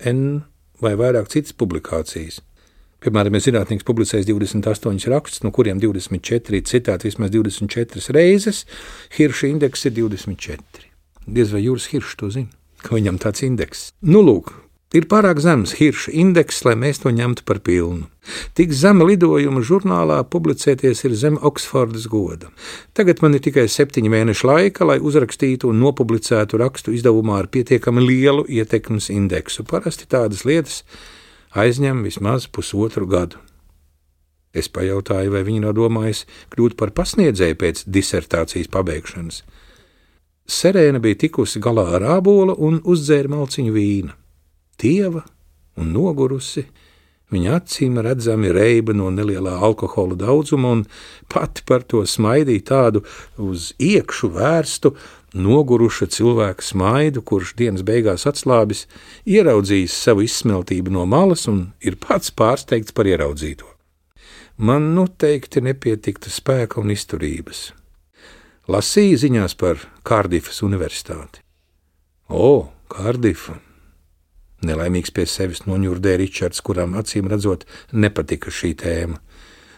N 0.06 0.42
vai 0.82 0.94
vairāk 0.99 1.30
citas 1.32 1.54
publikācijas. 1.59 2.40
Piemēram, 3.02 3.35
ja 3.35 3.42
zinātnīgs 3.42 3.87
publicēs 3.87 4.28
28 4.28 5.11
rakstus, 5.11 5.42
no 5.42 5.50
kuriem 5.54 5.80
24 5.82 6.59
ir 6.59 6.66
citāti 6.71 7.09
vismaz 7.09 7.32
24 7.35 8.14
reizes, 8.14 8.62
Hirša 9.16 9.50
indeks 9.50 9.88
ir 9.90 9.97
24. 9.99 10.87
Diez 11.26 11.54
vai 11.54 11.64
Jūras 11.64 11.88
Hiršs 11.90 12.18
to 12.18 12.30
zina, 12.30 12.50
ka 12.82 12.94
viņam 12.94 13.18
tāds 13.23 13.42
indeks. 13.47 13.88
Nu, 14.06 14.23
lūk, 14.23 14.54
Ir 14.92 15.06
pārāk 15.08 15.38
zems 15.40 15.72
hirša 15.78 16.12
indeks, 16.20 16.58
lai 16.66 16.75
mēs 16.76 16.99
to 17.00 17.08
ņemtu 17.16 17.46
par 17.49 17.62
pilnu. 17.64 18.11
Tik 18.52 18.75
zema 18.76 19.06
lidojuma 19.08 19.62
žurnālā 19.64 20.18
publicēties 20.28 21.00
ir 21.08 21.14
zem 21.16 21.38
Oksfordas 21.40 22.04
goda. 22.12 22.50
Tagad 22.92 23.22
man 23.25 23.38
ir 23.38 23.40
tikai 23.46 23.64
septiņi 23.72 24.12
mēneši 24.12 24.46
laika, 24.50 24.84
lai 24.84 24.99
uzrakstītu 25.00 25.72
un 25.72 25.80
nopublicētu 25.80 26.61
rakstu 26.61 26.92
izdevumā 26.92 27.40
ar 27.40 27.49
pietiekami 27.49 28.04
lielu 28.04 28.44
ietekmes 28.44 29.08
indeksu. 29.16 29.64
Parasti 29.64 30.04
tādas 30.12 30.44
lietas 30.44 30.82
aizņem 31.56 32.04
vismaz 32.04 32.50
pusotru 32.52 33.08
gadu. 33.08 33.40
Es 34.52 34.68
pajautāju, 34.68 35.32
vai 35.32 35.40
viņi 35.49 35.64
nav 35.64 35.78
domājis 35.80 36.26
kļūt 36.52 36.76
par 36.76 36.92
pasniedzēju 36.92 37.56
pēc 37.56 37.87
disertācijas 37.88 38.68
pabeigšanas. 38.68 39.40
Serēna 40.44 41.00
bija 41.00 41.25
tikusi 41.25 41.62
galā 41.64 41.94
ar 41.96 42.11
ābolu 42.18 42.61
un 42.61 42.82
uzdzēra 42.84 43.32
malciņu 43.32 43.72
vīnu 43.72 44.18
tieva 44.83 45.23
un 45.79 45.93
nogurusi. 45.95 46.67
Viņa 47.33 47.55
acīm 47.62 47.97
redzami 48.05 48.51
reiba 48.53 48.93
no 48.93 49.09
nelielā 49.09 49.55
alkohola 49.65 50.19
daudzuma, 50.21 50.75
un 50.77 50.83
pati 51.33 51.65
par 51.65 51.87
to 51.89 52.03
smaidīja 52.05 52.67
tādu 52.69 53.01
uz 53.41 53.71
iekšu 53.81 54.29
vērstu, 54.35 54.93
noguruša 55.33 56.11
cilvēka 56.12 56.67
smaidu, 56.67 57.23
kurš 57.25 57.55
dienas 57.57 57.87
beigās 57.89 58.27
atslābis, 58.29 58.85
ieraudzījis 59.25 59.97
savu 60.05 60.27
izsmeltību 60.27 60.93
no 60.93 61.07
malas 61.09 61.47
un 61.49 61.71
ir 61.81 61.97
pats 61.97 62.35
pārsteigts 62.37 62.93
par 62.93 63.09
ieraudzīto. 63.09 63.65
Man 64.61 64.93
noteikti 64.93 65.65
nepietiktu 65.65 66.29
spēka 66.29 66.83
un 66.85 66.93
izturības. 66.93 67.71
Lasīju 68.69 69.25
ziņās 69.25 69.57
par 69.59 69.81
Kārdifas 70.05 70.61
universitāti. 70.62 71.41
O, 72.29 72.69
Kārdifa! 72.93 73.57
Nelaimīgs 74.62 75.11
pie 75.14 75.26
sevis 75.26 75.64
noņurdēja 75.66 76.21
Ričards, 76.21 76.62
kuram 76.62 76.95
acīm 76.99 77.31
redzot 77.31 77.66
nepatika 77.92 78.52
šī 78.54 78.73
tēma. 78.78 79.19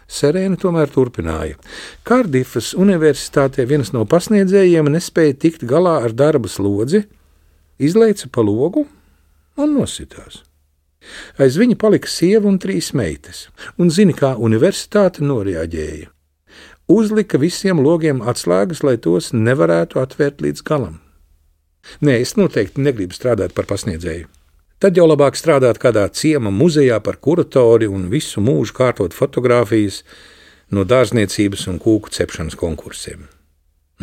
Serēna 0.05 0.59
tomēr 0.61 0.91
turpināja. 0.93 1.57
Kārdifas 2.05 2.75
universitātē 2.77 3.65
viens 3.65 3.89
no 3.95 4.03
pasniedzējiem 4.05 4.91
nespēja 4.93 5.37
tikt 5.41 5.65
galā 5.65 5.97
ar 6.05 6.13
darba 6.13 6.51
slodzi, 6.51 7.07
izlaica 7.81 8.29
pa 8.29 8.45
logu 8.45 8.85
un 9.57 9.73
nositās. 9.79 10.43
Aiz 11.41 11.57
viņa 11.57 11.77
palika 11.81 12.09
sieva 12.09 12.49
un 12.49 12.59
trīs 12.61 12.91
meitas, 12.97 13.47
un 13.81 13.89
zini, 13.93 14.13
kā 14.13 14.35
universitāte 14.37 15.25
noreaģēja. 15.25 16.11
Uzlika 16.85 17.41
visiem 17.41 17.81
logiem 17.81 18.21
atslēgas, 18.21 18.83
lai 18.85 18.97
tos 19.01 19.31
nevarētu 19.33 20.01
atvērt 20.01 20.45
līdz 20.45 20.65
galam. 20.65 20.99
Nē, 22.01 22.19
es 22.21 22.35
noteikti 22.37 22.81
negribu 22.81 23.17
strādāt 23.17 23.57
par 23.57 23.65
pasniedzēju. 23.69 24.29
Tad 24.79 24.97
jau 24.99 25.05
labāk 25.07 25.37
strādāt 25.39 25.79
kādā 25.79 26.03
ciema 26.11 26.51
muzejā 26.51 26.97
par 27.03 27.15
kuratori 27.23 27.87
un 27.87 28.09
visu 28.11 28.41
mūžu 28.43 28.75
kārtot 28.75 29.13
fotogrāfijas 29.15 30.01
no 30.75 30.83
dārzniecības 30.83 31.67
un 31.71 31.79
kūku 31.79 32.11
cepšanas 32.11 32.57
konkursiem. 32.59 33.23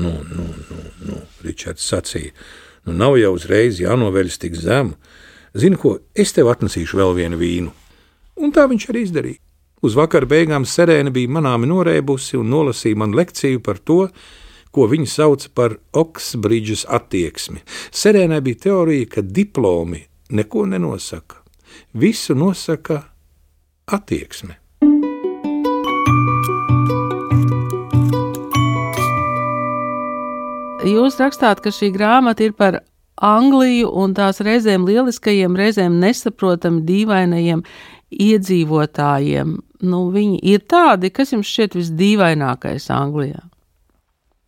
Nu, 0.01 0.13
nu, 0.33 0.47
nu, 0.71 0.79
nu 1.05 1.19
Ričards 1.45 1.85
sacīja, 1.85 2.33
nu 2.89 2.97
nav 2.97 3.19
jau 3.21 3.35
uzreiz 3.37 3.83
jānoveļas 3.83 4.41
tik 4.41 4.57
zemu. 4.57 4.97
Zini, 5.53 5.77
ko 5.77 5.99
es 6.17 6.33
tev 6.33 6.49
atnesīšu 6.49 6.97
vēl 6.97 7.13
vienu 7.19 7.37
vīnu. 7.37 7.73
Un 8.41 8.55
tā 8.57 8.65
viņš 8.71 8.87
arī 8.89 9.03
izdarīja. 9.05 9.43
Uz 9.85 9.97
vakar 9.99 10.25
beigām 10.31 10.65
Serēna 10.65 11.13
bija 11.13 11.29
manāmi 11.37 11.69
norēbusi 11.69 12.39
un 12.39 12.49
nolasīja 12.49 12.97
man 13.03 13.13
lekciju 13.19 13.61
par 13.61 13.83
to, 13.83 14.07
ko 14.73 14.87
viņa 14.89 15.11
sauca 15.11 15.51
par 15.53 15.77
Oksbridžas 15.93 16.87
attieksmi. 16.89 17.61
Serēnai 17.93 18.41
bija 18.47 18.63
teorija, 18.71 19.11
ka 19.19 19.27
diplomi 19.27 20.07
neko 20.33 20.67
nenosaka. 20.67 21.43
Visu 21.93 22.35
nosaka 22.35 23.03
attieksme. 23.87 24.57
Jūs 30.83 31.21
rakstāt, 31.21 31.61
ka 31.63 31.71
šī 31.71 31.93
grāmata 31.95 32.43
ir 32.43 32.57
par 32.59 32.81
Angliju 33.23 33.93
un 34.03 34.17
tās 34.19 34.41
reizēm 34.43 34.83
lieliskajiem, 34.89 35.55
reizēm 35.55 36.01
nesaprotami 36.03 36.83
dīvainajiem 36.89 37.63
iedzīvotājiem. 38.11 39.53
Nu, 39.87 40.01
viņi 40.15 40.41
ir 40.53 40.65
tādi, 40.67 41.13
kas 41.15 41.31
jums 41.35 41.51
šķiet 41.53 41.77
visdīvainākais 41.79 42.89
Anglijā. 42.91 43.45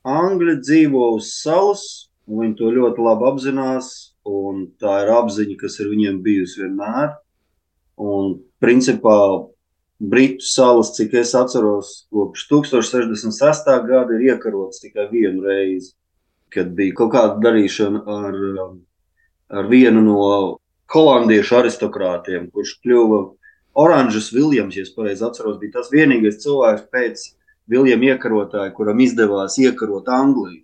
Angļi 0.05 0.59
dzīvo 0.61 1.14
uz 1.17 1.31
salas, 1.38 1.85
un 2.26 2.43
viņi 2.43 2.59
to 2.59 2.73
ļoti 2.75 3.07
labi 3.07 3.29
apzinās 3.31 3.93
un 4.25 4.66
tā 4.81 5.02
ir 5.04 5.12
apziņa, 5.14 5.57
kas 5.61 5.78
ir 5.81 5.90
viņiem 5.93 6.23
bijusi 6.25 6.64
vienmēr. 6.64 7.12
Un, 8.00 8.38
principā, 8.62 9.19
Britu 10.04 10.43
salas, 10.45 10.90
cik 10.97 11.14
es 11.21 11.31
atceros, 11.38 11.93
kopš 12.12 12.49
1066. 12.50 13.71
gada 13.87 14.16
ir 14.16 14.25
iekarots 14.33 14.83
tikai 14.83 15.07
vienu 15.12 15.45
reizi, 15.47 15.95
kad 16.52 16.73
bija 16.75 16.97
kaut 16.99 17.12
kāda 17.14 17.38
darīšana 17.45 18.02
ar, 18.02 18.40
ar 19.54 19.71
vienu 19.71 20.02
no 20.02 20.19
holandiešu 20.93 21.61
aristokrātiem, 21.61 22.50
kurš 22.52 22.75
kļuva 22.83 23.21
Oranžas 23.85 24.33
Viljams, 24.35 24.76
ja 24.76 24.85
es 24.87 24.93
pareizi 24.95 25.25
atceros, 25.26 25.59
bija 25.62 25.78
tas 25.78 25.90
vienīgais 25.95 26.43
cilvēks 26.43 26.90
pēc 26.95 27.25
Viljama 27.71 28.12
iekarotāja, 28.12 28.75
kuram 28.76 29.00
izdevās 29.00 29.57
iekarot 29.62 30.11
Angliju. 30.12 30.62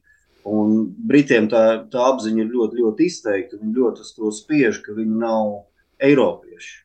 Un 0.48 0.76
Britiem 1.08 1.48
tā, 1.52 1.64
tā 1.92 2.04
apziņa 2.14 2.44
ir 2.44 2.52
ļoti, 2.52 2.80
ļoti 2.80 3.08
izteikta. 3.10 3.58
Viņi 3.60 3.76
ļoti 3.76 4.04
uz 4.04 4.12
to 4.16 4.30
spiež, 4.32 4.80
ka 4.84 4.94
viņi 4.96 5.18
nav 5.20 5.66
eiropieši. 6.00 6.78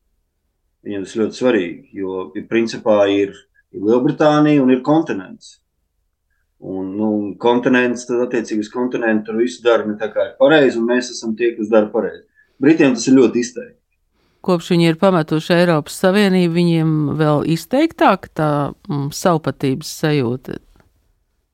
Viņiem 0.86 1.06
tas 1.08 1.16
ļoti 1.18 1.40
svarīgi, 1.40 1.88
jo 1.98 2.26
principā 2.50 3.06
ir, 3.10 3.32
ir 3.74 3.86
Lielbritānija 3.86 4.62
un 4.62 4.74
ir 4.76 4.84
kontinents. 4.86 5.56
Un, 6.66 6.92
nu, 6.98 7.08
kontinents, 7.42 8.06
tad 8.10 8.22
attiecīgi 8.28 8.64
uz 8.64 8.70
kontinentu 8.74 9.32
tur 9.32 9.41
viss 9.41 9.63
dara 9.63 9.86
ne 9.88 9.96
tā 10.00 10.12
kā 10.13 10.30
ir 10.30 10.36
pareizi, 10.39 10.78
un 10.80 10.88
mēs 10.89 11.10
esam 11.13 11.34
tie, 11.38 11.52
kas 11.58 11.72
dara 11.72 11.89
pareizi. 11.91 12.24
Britiem 12.62 12.94
tas 12.96 13.08
ir 13.10 13.18
ļoti 13.18 13.41
izteikti. 13.41 13.82
Kopš 14.46 14.70
viņi 14.76 14.88
ir 14.91 15.00
pametuši 15.02 15.56
Eiropas 15.56 15.98
Savienību, 16.04 16.54
viņiem 16.54 16.94
vēl 17.18 17.48
izteiktāk 17.56 18.30
tā 18.38 18.50
mm, 18.70 19.10
savpatības 19.15 19.89
sajūta. 20.04 20.60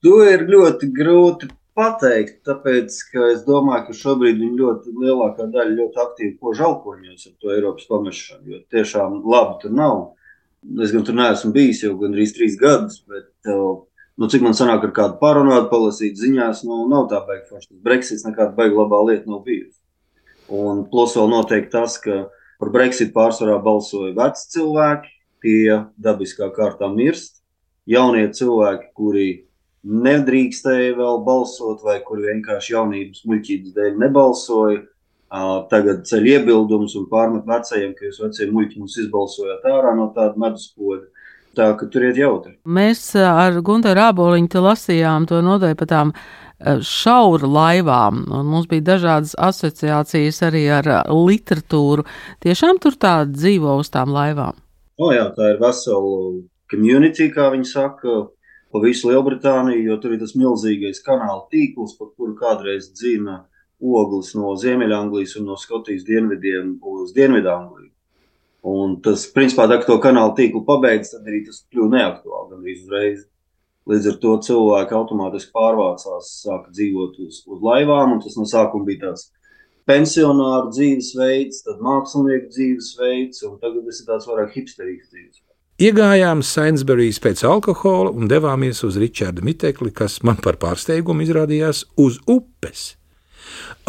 To 0.04 0.18
ir 0.28 0.44
ļoti 0.50 0.90
grūti 0.92 1.48
pateikt, 1.78 2.42
tāpēc, 2.48 2.96
es 3.32 3.44
domāju, 3.48 3.88
ka 3.88 3.98
šobrīd 3.98 4.40
viņi 4.40 4.60
ļoti 4.60 4.96
lielākā 4.96 5.48
daļa 5.54 5.78
ļoti 5.78 6.02
aktīvi 6.04 6.34
kož 6.42 6.64
alkoņos 6.68 7.30
ar 7.30 7.36
to 7.40 7.54
Eiropas 7.56 7.88
pamešanu, 7.90 8.56
jo 8.56 8.60
tiešām 8.74 9.22
labi 9.24 9.60
tur 9.62 9.76
nav. 9.78 10.02
Es 10.84 10.92
gan 10.94 11.06
tur 11.08 11.18
neesmu 11.18 11.54
bijis 11.56 11.82
jau 11.86 11.96
gandrīz 11.98 12.36
trīs 12.36 12.58
gadus, 12.60 13.00
bet, 13.10 13.32
nu, 13.50 14.28
cik 14.30 14.44
man 14.46 14.58
sanāk 14.58 14.84
ar 14.86 14.94
kādu 14.98 15.18
parunāt, 15.22 15.72
palasīt 15.72 16.20
ziņās, 16.20 16.66
nu, 16.68 16.84
nav 16.92 17.08
tā 17.10 17.24
baigi 17.26 17.48
forši. 17.50 17.72
Brexits 17.82 18.28
nekāda 18.28 18.54
baigi 18.58 18.78
labā 18.78 19.00
lieta 19.08 19.32
nav 19.32 19.42
bijusi. 19.48 19.80
Un 20.52 20.84
plus 20.92 21.16
vēl 21.18 21.32
noteikti 21.32 21.72
tas, 21.74 21.96
ka 22.04 22.28
par 22.62 22.74
Brexit 22.76 23.14
pārsvarā 23.16 23.56
balsoja 23.64 24.12
veci 24.18 24.50
cilvēki, 24.58 25.16
tie 25.42 25.80
dabiskā 25.98 26.52
kārtā 26.54 26.92
mirst, 26.94 27.40
jaunie 27.90 28.28
cilvēki, 28.36 28.92
kuri 28.94 29.30
nedrīkstēja 29.88 30.96
vēl 30.98 31.22
balsot, 31.26 31.82
vai 31.86 32.00
kur 32.06 32.22
vienkārši 32.22 32.76
jaunības 32.76 33.24
muļķības 33.30 33.78
dēļ 33.78 33.96
nebalsoja. 34.02 34.84
Tagad 35.72 36.04
ceļ 36.10 36.28
iebildumus 36.28 36.98
un 37.00 37.08
pārmet 37.08 37.48
vecajiem, 37.48 37.96
ka 37.96 38.10
jūs 38.10 38.20
vecie 38.20 38.50
muļķi 38.52 38.82
mums 38.82 38.98
izbalsojāt 39.00 39.65
ārā 39.72 39.96
no 39.96 40.10
tāda 40.15 40.36
meduspoda. 40.41 41.08
Tā 41.56 41.74
ka 41.80 41.88
tur 41.91 42.06
ir 42.08 42.20
jautri. 42.20 42.54
Mēs 42.63 43.00
ar 43.20 43.58
Gunteru 43.63 44.06
Āboliņu 44.06 44.62
lasījām 44.63 45.26
to 45.28 45.41
nodeļu 45.44 45.76
par 45.80 45.89
tām 45.91 46.13
šauru 46.62 47.50
laivām, 47.50 48.22
un 48.32 48.52
mums 48.52 48.67
bija 48.72 48.86
dažādas 48.94 49.34
asociācijas 49.39 50.44
arī 50.48 50.62
ar 50.72 50.88
literatūru. 51.10 52.06
Tiešām 52.44 52.80
tur 52.84 52.96
tā 53.02 53.15
dzīvo 53.28 53.80
uz 53.82 53.89
tām 53.91 54.13
laivām. 54.15 54.60
O 55.02 55.10
jā, 55.15 55.26
tā 55.36 55.56
ir 55.56 55.60
vesela 55.63 56.38
community, 56.72 57.32
kā 57.34 57.50
viņi 57.52 57.67
saka, 57.72 58.28
pa 58.72 58.82
visu 58.84 59.12
Lielbritāniju, 59.12 59.86
jo 59.90 59.98
tur 60.02 60.16
ir 60.16 60.22
tas 60.22 60.36
milzīgais 60.40 61.04
kanāla 61.06 61.46
tīkls, 61.52 61.98
pa 62.00 62.08
kuru 62.10 62.36
kādreiz 62.40 62.92
dzīvo 62.96 63.40
ogles 63.82 64.36
no 64.38 64.54
Ziemeļanglijas 64.62 65.36
un 65.40 65.50
no 65.50 65.58
Skotijas 65.58 66.06
dienvidiem 66.06 66.78
uz 66.86 67.14
Dienvidangliju. 67.16 67.90
Un 68.72 69.00
tas, 69.02 69.26
principā, 69.34 69.66
tā, 69.66 69.80
ka 69.82 69.90
to 69.90 69.98
kanāla 70.04 70.36
tīklu 70.38 70.62
pabeidz, 70.68 71.16
tad 71.16 71.26
arī 71.26 71.42
tas 71.48 71.64
kļūst 71.74 71.96
neaktuāli 71.96 72.52
gandrīz 72.54 72.84
uzreiz. 72.86 73.22
Līdz 73.90 74.10
ar 74.12 74.18
to 74.22 74.34
cilvēki 74.46 74.94
automātiski 74.94 75.50
pārvācās, 75.58 76.28
sāka 76.44 76.70
dzīvot 76.70 77.18
uz, 77.26 77.40
uz 77.50 77.64
laivām, 77.66 78.14
un 78.14 78.22
tas 78.22 78.38
no 78.38 78.46
sākuma 78.46 78.86
bija 78.86 79.08
tāds 79.08 79.32
pensionāru 79.90 80.70
dzīvesveids, 80.76 81.64
tad 81.66 81.82
mākslinieku 81.82 82.52
dzīvesveids, 82.54 83.42
un 83.50 83.58
tagad 83.64 83.90
tas 83.90 84.04
ir 84.04 84.12
tāds 84.12 84.30
vairāk 84.30 84.54
hipsterīgs 84.60 85.10
dzīvesveids. 85.10 85.51
Iegājām 85.82 86.44
Sainsburijas 86.46 87.17
pēc 87.17 87.39
alkohola 87.50 88.12
un 88.13 88.28
devāmies 88.30 88.84
uz 88.86 89.00
Ričarda 89.02 89.41
mitekli, 89.41 89.89
kas 89.89 90.20
man 90.22 90.38
par 90.38 90.60
pārsteigumu 90.62 91.26
izrādījās 91.26 91.88
uz 91.98 92.20
upes. 92.30 92.91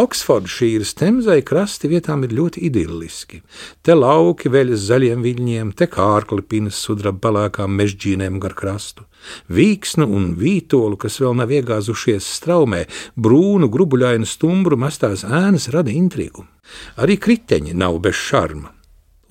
Oksfordšīras 0.01 0.95
temzai 0.97 1.43
krasti 1.45 1.91
vietām 1.93 2.25
ir 2.25 2.33
ļoti 2.39 2.65
idilliski. 2.71 3.43
Te 3.85 3.93
lauki 3.93 4.49
veļas 4.49 4.89
zaļiem 4.89 5.21
viļņiem, 5.21 5.77
te 5.77 5.91
kārkli 5.93 6.41
pinas 6.49 6.81
sudraba 6.81 7.21
palākām 7.29 7.77
mežģīnēm 7.77 8.41
gar 8.41 8.57
krastu. 8.57 9.05
Vīksnu 9.53 10.09
un 10.09 10.33
vītolu, 10.41 10.97
kas 10.97 11.21
vēl 11.21 11.37
nav 11.45 11.53
iegāzušies 11.53 12.35
straumē, 12.41 12.87
brūnu, 13.21 13.69
grubuļainu 13.69 14.25
stumbru 14.25 14.81
mestās 14.81 15.29
ēnas 15.29 15.69
rada 15.77 15.93
intrigu. 15.93 16.49
Arī 16.97 17.21
kriteņi 17.21 17.77
nav 17.77 18.01
bez 18.01 18.17
šarma. 18.17 18.73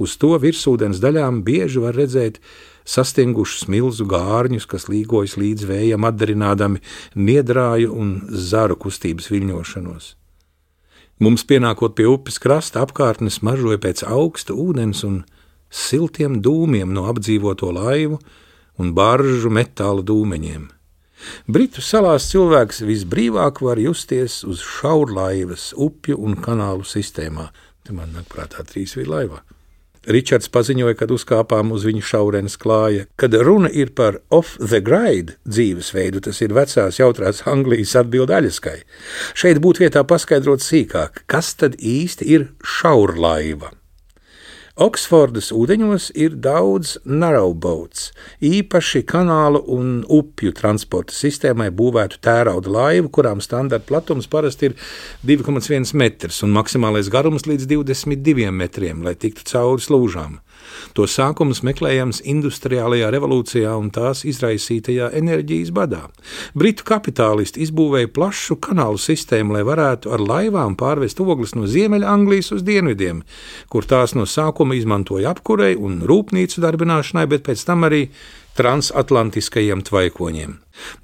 Uz 0.02 0.18
to 0.22 0.34
virsūdens 0.42 1.02
daļām 1.04 1.44
bieži 1.46 1.82
var 1.84 1.98
redzēt 1.98 2.40
sastingušus 2.88 3.68
milzu 3.70 4.08
gārņus, 4.10 4.66
kas 4.66 4.88
līgojas 4.90 5.38
līdz 5.38 5.68
vējam, 5.70 6.08
atdarinādami 6.08 6.82
niedrāju 7.16 7.94
un 7.94 8.16
zaru 8.32 8.80
kustības 8.82 9.30
viļņošanos. 9.32 10.16
Mums 11.22 11.46
pienākot 11.46 11.94
pie 11.94 12.08
upes 12.10 12.40
krasta, 12.42 12.82
apkārtnes 12.82 13.44
mažoja 13.46 13.78
pēc 13.84 14.02
augsta 14.10 14.56
ūdens 14.58 15.04
un 15.06 15.22
siltiem 15.70 16.40
dūmiem 16.42 16.90
no 16.96 17.06
apdzīvoto 17.12 17.70
laivu 17.78 18.18
un 18.82 18.94
baržu 18.98 19.52
metāla 19.54 20.02
dūmeņiem. 20.02 20.66
Britu 21.46 21.84
salās 21.86 22.26
cilvēks 22.32 22.82
visbrīvāk 22.88 23.62
var 23.62 23.78
justies 23.78 24.40
uz 24.48 24.64
šaurlaivas, 24.66 25.70
upju 25.78 26.18
un 26.18 26.40
kanālu 26.42 26.88
sistēmā. 26.88 27.52
Te 27.86 27.94
man 27.94 28.16
nāk 28.16 28.26
prātā 28.34 28.66
trīs 28.66 28.98
vīri 28.98 29.14
laivā. 29.14 29.44
Ričards 30.10 30.50
paziņoja, 30.50 30.96
kad 30.98 31.12
uzkāpām 31.14 31.74
uz 31.76 31.86
viņa 31.86 32.06
šaurenes 32.10 32.58
klāja, 32.62 33.06
kad 33.22 33.36
runa 33.38 33.70
ir 33.70 33.94
par 33.98 34.22
off 34.34 34.58
the 34.58 34.82
grade 34.82 35.38
dzīvesveidu, 35.46 36.24
tas 36.26 36.42
ir 36.42 36.56
vecās 36.58 36.98
jautrās 36.98 37.44
Anglijas 37.50 37.94
atbildi 38.02 38.38
aļaskai. 38.40 38.80
Šeit 39.38 39.62
būtu 39.62 39.86
vietā 39.86 40.06
paskaidrot 40.08 40.66
sīkāk, 40.66 41.24
kas 41.30 41.54
tad 41.60 41.78
īsti 41.78 42.32
ir 42.34 42.50
šaurlaiva. 42.66 43.76
Oksfordas 44.82 45.52
ūdeņos 45.54 46.08
ir 46.18 46.34
daudz 46.42 46.96
narrowboats, 47.06 48.08
īpaši 48.42 49.04
kanālu 49.06 49.60
un 49.76 49.92
upju 50.10 50.56
transporta 50.58 51.14
sistēmai 51.14 51.68
būvētu 51.78 52.18
tērauda 52.26 52.72
laivu, 52.74 53.12
kurām 53.14 53.44
standarta 53.46 53.86
platums 53.92 54.30
parasti 54.32 54.72
ir 54.72 54.78
2,1 55.28 55.94
metrs 56.02 56.42
un 56.42 56.56
maksimālais 56.56 57.12
garums 57.14 57.46
līdz 57.46 57.70
22 57.70 58.50
metriem, 58.58 59.04
lai 59.06 59.14
tiktu 59.14 59.46
cauri 59.52 59.86
slūžām. 59.86 60.40
To 60.98 61.06
sākums 61.08 61.62
meklējams 61.66 62.22
industriālajā 62.28 63.12
revolūcijā 63.14 63.74
un 63.80 63.92
tās 63.94 64.26
izraisītajā 64.28 65.12
enerģijas 65.20 65.72
badā. 65.76 66.04
Britu 66.58 66.86
kapitālisti 66.88 67.64
izbūvēja 67.66 68.12
plašu 68.12 68.58
kanālu 68.64 69.00
sistēmu, 69.02 69.56
lai 69.56 69.64
varētu 69.68 70.12
ar 70.12 70.24
laivām 70.24 70.76
pārvest 70.80 71.22
ogles 71.24 71.56
no 71.56 71.70
Ziemeļanglijas 71.70 72.52
uz 72.58 72.66
dienvidiem, 72.68 73.24
kur 73.72 73.88
tās 73.88 74.16
no 74.18 74.28
sākuma 74.28 74.76
izmantoja 74.78 75.32
apkurei 75.32 75.74
un 75.80 76.02
rūpnīcu 76.08 76.64
darbināšanai, 76.64 77.28
bet 77.32 77.48
pēc 77.48 77.66
tam 77.68 77.88
arī 77.88 78.08
transatlantiskajiem 78.58 79.84
tvaikoņiem. 79.88 80.58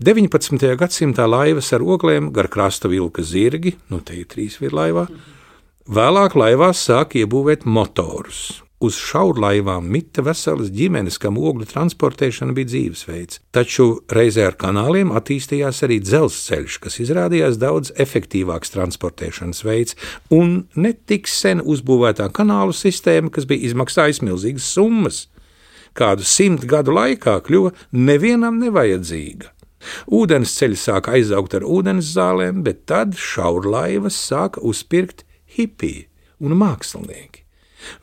19. 0.04 0.68
gadsimtā 0.80 1.28
laivas 1.30 1.72
ar 1.76 1.86
oglēm 1.86 2.32
gar 2.36 2.52
krasta 2.52 2.92
vilka 2.92 3.24
zirgi, 3.24 3.78
nu 3.92 4.02
te 4.04 4.18
ir 4.20 4.28
trīs 4.32 4.60
virlaivā, 4.62 5.08
vēlāk 5.88 6.36
laivās 6.36 6.84
sāk 6.90 7.16
iebūvēt 7.22 7.66
motorus. 7.66 8.67
Uz 8.78 8.94
šaurlaivām 9.02 9.88
mita 9.90 10.22
veselas 10.22 10.68
ģimenes, 10.70 11.16
kam 11.18 11.40
ogļu 11.42 11.66
transportēšana 11.72 12.54
bija 12.54 12.70
dzīvesveids. 12.70 13.40
Taču 13.56 13.88
reizē 14.14 14.44
ar 14.52 14.58
kanāliem 14.62 15.10
attīstījās 15.18 15.80
arī 15.88 15.98
dzelzceļš, 16.04 16.76
kas 16.84 17.00
izrādījās 17.02 17.58
daudz 17.58 17.90
efektīvāks 17.98 18.76
transportēšanas 18.76 19.64
veids, 19.66 19.98
un 20.30 20.68
ne 20.78 20.92
tik 20.94 21.26
sen 21.26 21.64
uzbūvētā 21.66 22.30
kanālu 22.38 22.76
sistēma, 22.78 23.34
kas 23.34 23.50
bija 23.50 23.72
izmaksājusi 23.72 24.28
milzīgas 24.30 24.70
summas, 24.78 25.24
kādu 25.98 26.28
simt 26.30 26.70
gadu 26.70 26.94
laikā 26.94 27.40
kļuva 27.50 27.74
nevienam 27.98 28.62
nevajadzīga. 28.62 29.56
Ūdens 30.14 30.54
ceļi 30.60 30.78
sāka 30.78 31.18
aizaugt 31.18 31.58
ar 31.58 31.66
ūdens 31.66 32.14
zālēm, 32.14 32.62
bet 32.62 32.86
tad 32.86 33.18
šaurlaivas 33.18 34.22
sāka 34.30 34.62
uzpirkt 34.62 35.26
hipiji 35.58 36.06
un 36.46 36.54
mākslinieki. 36.62 37.47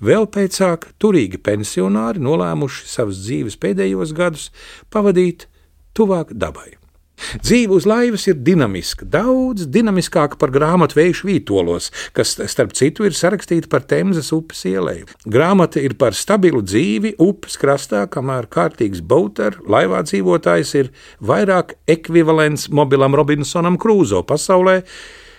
Vēl 0.04 0.28
pēcāk 0.30 0.92
turīgi 1.02 1.40
pensionāri 1.42 2.22
nolēmuši 2.22 2.88
savas 2.90 3.24
dzīves 3.24 3.58
pēdējos 3.60 4.14
gadus 4.16 4.48
pavadīt 4.94 5.48
tuvāk 5.94 6.34
dabai. 6.34 6.74
Dzīve 7.14 7.76
uz 7.76 7.84
laivas 7.86 8.26
ir 8.26 8.40
dinamiska, 8.42 9.06
daudz 9.06 9.68
dinamiskāka 9.70 10.36
par 10.38 10.50
grāmatu 10.54 10.98
Vējušu 10.98 11.28
Vītolos, 11.28 11.88
kas, 12.16 12.34
starp 12.50 12.74
citu, 12.76 13.06
ir 13.06 13.14
sarakstīta 13.14 13.70
par 13.70 13.86
Temzes 13.88 14.32
upes 14.34 14.64
ielēju. 14.68 15.06
Grāmata 15.30 15.82
ir 15.82 15.94
par 16.00 16.16
stabilu 16.18 16.64
dzīvi 16.66 17.14
upes 17.22 17.56
krastā, 17.60 18.04
kamēr 18.10 18.50
kārtīgs 18.50 19.00
boater, 19.00 19.60
laivā 19.62 20.02
dzīvotājs 20.08 20.74
ir 20.82 20.92
vairāk 21.22 21.78
ekvivalents 21.94 22.68
mobilam 22.74 23.14
Robinsonam 23.16 23.78
Krūzo 23.80 24.24
pasaulē, 24.26 24.80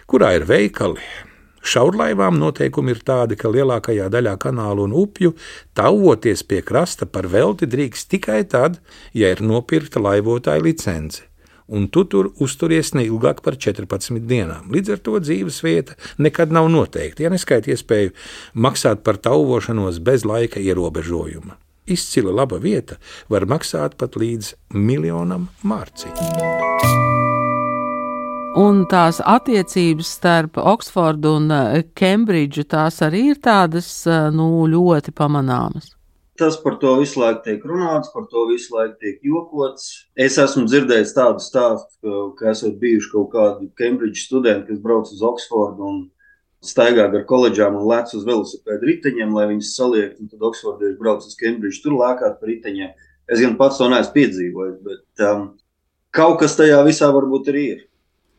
kurā 0.09 0.35
ir 0.39 0.47
veikali, 0.47 1.03
Šaurlaivām 1.65 2.39
noteikumi 2.39 2.93
ir 2.93 3.03
tādi, 3.05 3.37
ka 3.39 3.49
lielākajā 3.49 4.09
daļā 4.13 4.35
kanālu 4.41 4.85
un 4.85 4.97
upju 5.03 5.33
tauvoties 5.77 6.45
pie 6.45 6.61
krasta 6.65 7.09
par 7.09 7.29
velti 7.31 7.69
drīkst 7.69 8.11
tikai 8.13 8.43
tad, 8.49 8.81
ja 9.13 9.33
ir 9.33 9.41
nopirkta 9.41 10.03
laivotāja 10.03 10.63
licence 10.63 11.25
un 11.67 11.87
tu 11.89 12.03
tur 12.05 12.29
uzturies 12.41 12.93
ne 12.93 13.05
ilgāk 13.07 13.41
par 13.45 13.57
14 13.57 14.21
dienām. 14.29 14.69
Līdz 14.73 14.95
ar 14.95 15.01
to 15.05 15.19
dzīves 15.21 15.61
vieta 15.65 15.97
nekad 16.21 16.53
nav 16.53 16.69
noteikta, 16.71 17.25
ja 17.25 17.33
neskaita 17.33 17.73
iespēju 17.73 18.13
maksāt 18.53 19.01
par 19.05 19.17
tauvošanos 19.17 20.01
bez 20.05 20.27
laika 20.27 20.61
ierobežojuma. 20.61 21.57
Izcila 21.85 22.33
laba 22.33 22.57
vieta 22.61 22.97
var 23.29 23.45
maksāt 23.49 23.97
pat 23.97 24.17
līdz 24.17 24.55
miljonam 24.73 25.49
mārciņu. 25.61 26.64
Un 28.55 28.85
tās 28.87 29.17
attiecības 29.19 30.07
starp 30.15 30.55
Oksfordu 30.55 31.33
un 31.41 31.49
Kembridžu 31.99 32.61
eh, 32.63 32.67
tās 32.71 33.01
arī 33.03 33.25
ir 33.33 33.39
tādas 33.43 33.87
eh, 34.07 34.29
nu, 34.31 34.45
ļoti 34.71 35.11
pamanāmas. 35.11 35.89
Tas 36.39 36.55
par 36.63 36.77
to 36.79 36.93
visu 37.01 37.19
laiku 37.19 37.41
tiek 37.43 37.65
runāts, 37.67 38.13
par 38.13 38.29
to 38.31 38.45
visu 38.47 38.71
laiku 38.77 38.95
tiek 39.01 39.17
jokots. 39.27 39.89
Es 40.15 40.37
esmu 40.39 40.63
dzirdējis 40.69 41.11
tādu 41.17 41.43
stāstu, 41.43 41.99
ka, 41.99 42.21
ka 42.39 42.53
esat 42.53 42.77
bijuši 42.79 43.11
kaut 43.11 43.27
kādi 43.33 43.67
Kembridžas 43.75 44.29
studenti, 44.29 44.69
kas 44.69 44.79
brauc 44.85 45.11
uz 45.11 45.23
Oksfordu 45.31 45.89
un 45.89 45.97
staigā 46.63 47.09
ar 47.09 47.25
koledžām 47.27 47.75
un 47.75 47.89
lec 47.89 48.13
uz 48.15 48.23
velosipēdu 48.23 48.87
riteņiem, 48.87 49.33
lai 49.35 49.49
viņus 49.51 49.73
saliektu. 49.75 50.29
Tad 50.31 50.45
Oksfordieši 50.51 50.95
brauc 51.01 51.27
uz 51.27 51.35
Kembridžu, 51.41 51.81
tur 51.83 51.97
lēkāt 51.99 52.39
par 52.39 52.51
riteņiem. 52.53 52.95
Es 53.27 53.43
gan 53.43 53.59
pats 53.59 53.83
to 53.83 53.91
neesmu 53.91 54.15
piedzīvojis, 54.15 54.79
bet 54.87 55.27
um, 55.27 55.43
kaut 56.15 56.39
kas 56.39 56.55
tajā 56.55 56.79
visā 56.87 57.11
varbūt 57.11 57.51
arī 57.51 57.65
ir. 57.73 57.83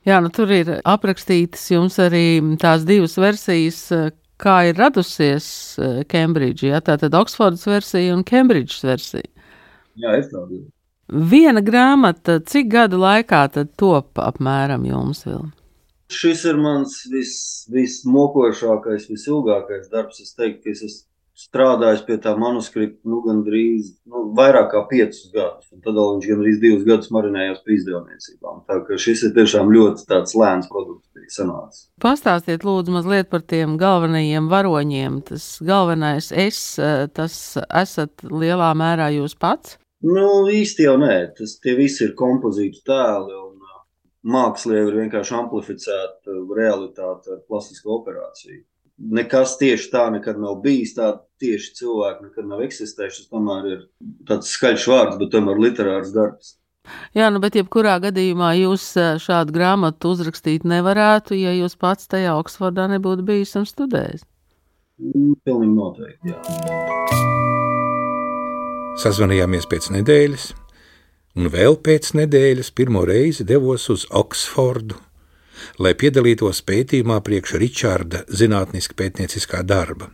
Jā, 0.06 0.20
nu 0.22 0.30
tur 0.30 0.52
ir 0.54 0.68
aprakstītas 0.86 1.64
jums 1.72 1.96
arī 1.98 2.38
tās 2.62 2.84
divas 2.86 3.16
versijas, 3.18 3.80
kā 4.38 4.56
ir 4.68 4.78
radusies 4.78 5.48
Kembridža. 6.10 6.68
Ja? 6.76 6.80
Tātad 6.84 7.16
Oksfordas 7.18 7.66
versija 7.66 8.14
un 8.14 8.22
Kembridžas 8.26 8.84
versija. 8.86 9.26
Jā, 9.98 10.14
es 10.20 10.30
tādu. 10.30 10.62
Viena 11.06 11.62
grāmata, 11.62 12.40
cik 12.42 12.70
gadu 12.70 12.98
laikā 13.02 13.44
tad 13.54 13.74
top 13.78 14.18
apmēram 14.18 14.86
jums 14.86 15.24
vēl? 15.26 15.44
Šis 16.10 16.44
ir 16.46 16.58
mans 16.62 17.00
vis, 17.10 17.34
vismokošākais, 17.74 19.08
visilgākais 19.10 19.90
darbs. 19.90 20.22
Es 20.22 20.34
teiktu, 20.38 20.62
ka 20.62 20.74
es 20.74 20.82
esmu 20.86 21.15
strādājis 21.36 22.04
pie 22.06 22.16
tā 22.22 22.32
manuskripta 22.40 23.08
nu, 23.08 23.20
gandrīz 23.24 23.92
nu, 24.08 24.26
vairāk 24.36 24.70
kā 24.72 24.82
piecus 24.90 25.28
gadus. 25.34 25.68
Tad 25.84 25.92
vēl 25.92 26.14
viņš 26.14 26.28
gandrīz 26.30 26.60
divus 26.62 26.86
gadus 26.88 27.12
marinējās 27.12 27.62
pie 27.64 27.76
izdevniecībām. 27.76 28.62
Tā 28.68 28.78
kā 28.86 28.98
šis 29.00 29.26
ir 29.28 29.34
tiešām 29.36 29.72
ļoti 29.74 30.22
lēns 30.40 30.70
produkts. 30.72 31.04
Sanāca. 31.26 31.80
Pastāstiet, 31.98 32.62
lūdzu, 32.62 32.92
mazliet 32.94 33.26
par 33.32 33.42
tiem 33.42 33.72
galvenajiem 33.80 34.46
varoņiem. 34.46 35.16
Tas 35.26 35.46
galvenais 35.58 36.28
es, 36.30 36.60
tas 37.18 37.34
esat 37.66 38.22
lielā 38.30 38.68
mērā 38.78 39.08
jūs 39.16 39.34
pats? 39.34 39.74
Nu, 40.06 40.46
īsti 40.46 40.86
jau 40.86 40.94
nē, 41.02 41.16
tas 41.34 41.56
tie 41.58 41.74
visi 41.74 42.04
ir 42.06 42.14
kompozītu 42.14 42.84
tēli. 42.86 43.40
Un, 43.42 43.58
uh, 43.58 43.82
Mākslā 44.36 44.84
ir 44.84 45.00
vienkārši 45.00 45.34
amplificēta 45.40 46.38
realitāte 46.54 47.34
ar 47.34 47.42
plastisko 47.50 47.98
operāciju 47.98 48.62
nekas 48.98 49.56
tieši 49.60 49.90
tā 49.92 50.06
nekad 50.14 50.38
nav 50.40 50.60
bijis. 50.64 50.94
Tāda 50.96 51.20
tieši 51.42 51.74
cilvēki 51.80 52.28
nekad 52.28 52.48
nav 52.50 52.62
eksistējuši. 52.66 53.24
Tas 53.24 53.32
tomēr 53.32 53.66
ir 53.72 53.82
tāds 54.28 54.52
skaļš 54.56 54.86
vārds, 54.92 55.18
bet 55.20 55.34
tomēr 55.34 55.60
literārs 55.60 56.14
darbs. 56.16 56.54
Jā, 57.18 57.32
nu, 57.34 57.40
bet 57.42 57.56
jebkurā 57.58 57.96
gadījumā 58.04 58.52
jūs 58.60 58.92
šādu 59.22 59.54
grāmatu 59.56 60.12
uzrakstīt 60.14 60.66
nevarētu, 60.68 61.34
ja 61.34 61.50
jūs 61.56 61.74
pats 61.80 62.06
tajā 62.12 62.36
Oksfordā 62.38 62.86
nebūtu 62.92 63.26
bijis 63.26 63.56
un 63.58 63.66
studējis. 63.66 64.22
Mm, 65.02 65.34
pilnīgi 65.44 65.74
noteikti, 65.74 66.30
jā. 66.30 66.38
Sazvanījāmies 69.02 69.66
pēc 69.68 69.90
nedēļas, 69.98 70.46
un 71.36 71.50
vēl 71.52 71.76
pēc 71.84 72.14
nedēļas 72.22 72.70
pirmo 72.78 73.02
reizi 73.08 73.44
devos 73.44 73.90
uz 73.92 74.06
Oksfordu 74.14 75.02
lai 75.82 75.94
piedalītos 75.98 76.62
pētījumā 76.66 77.20
priekš 77.26 77.56
Ričarda 77.62 78.24
zinātniska 78.28 78.96
pētnieciskā 78.98 79.62
darba. 79.66 80.10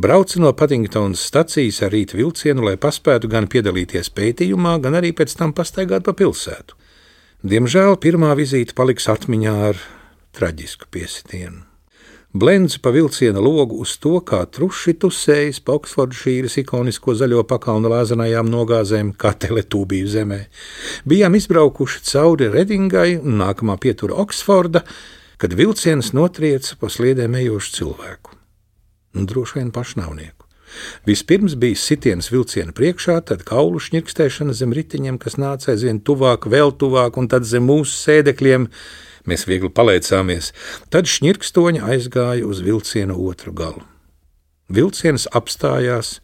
Braucu 0.00 0.40
no 0.40 0.52
Paddingtonas 0.56 1.22
stacijas 1.28 1.82
ar 1.84 1.92
rīta 1.94 2.16
vilcienu, 2.16 2.64
lai 2.64 2.76
paspētu 2.80 3.28
gan 3.28 3.48
piedalīties 3.50 4.12
pētījumā, 4.16 4.78
gan 4.84 4.96
arī 5.00 5.12
pēc 5.16 5.36
tam 5.36 5.52
pastaigāt 5.56 6.06
pa 6.06 6.16
pilsētu. 6.16 6.78
Diemžēl 7.40 7.96
pirmā 8.00 8.34
vizīte 8.36 8.76
paliks 8.76 9.08
atmiņā 9.12 9.56
ar 9.70 9.82
traģisku 10.36 10.88
piesitienu. 10.92 11.69
Blends 12.32 12.78
pa 12.78 12.92
vilciena 12.94 13.40
logu 13.42 13.80
uz 13.82 13.96
to, 13.98 14.20
kā 14.22 14.44
truši 14.54 14.92
tusējas 15.02 15.58
pa 15.66 15.74
Oksfordšīras 15.74 16.60
ikonisko 16.62 17.16
zaļo 17.18 17.42
pakalnu 17.50 17.90
lāzenajām 17.90 18.46
nogāzēm, 18.52 19.10
kā 19.18 19.32
teletūbiju 19.34 20.10
zemē. 20.12 20.38
Bijām 21.10 21.34
izbraukuši 21.34 22.04
cauri 22.06 22.46
Redingai 22.52 23.16
un 23.18 23.40
nākamā 23.42 23.74
pietura 23.82 24.20
Oksforda, 24.22 24.84
kad 25.42 25.58
vilciens 25.58 26.12
notrieca 26.14 26.78
pa 26.78 26.92
sliedēm 26.92 27.34
ejošu 27.40 27.74
cilvēku. 27.80 28.38
Un 29.18 29.26
droši 29.26 29.58
vien 29.58 29.74
pašnāvnieku. 29.74 30.46
Vispirms 31.10 31.58
bija 31.58 31.82
sitiens 31.82 32.30
vilciena 32.30 32.70
priekšā, 32.70 33.18
tad 33.26 33.42
kaulu 33.42 33.82
šņirkstēšana 33.82 34.54
zem 34.54 34.70
riteņiem, 34.76 35.18
kas 35.18 35.34
nāca 35.34 35.72
aizvien 35.74 35.98
tuvāk, 35.98 36.46
vēl 36.46 36.76
tuvāk, 36.78 37.18
un 37.18 37.26
tad 37.26 37.42
zem 37.48 37.66
mūsu 37.66 37.90
sēdekļiem 38.04 38.70
mēs 39.28 39.46
viegli 39.48 39.70
paleicāmies. 39.72 40.52
Tad 40.92 41.10
šņirkstoņa 41.10 41.86
aizgāja 41.94 42.46
uz 42.46 42.62
vilciena 42.64 43.16
otru 43.16 43.52
galu. 43.56 43.84
Vilciens 44.70 45.26
apstājās 45.34 46.20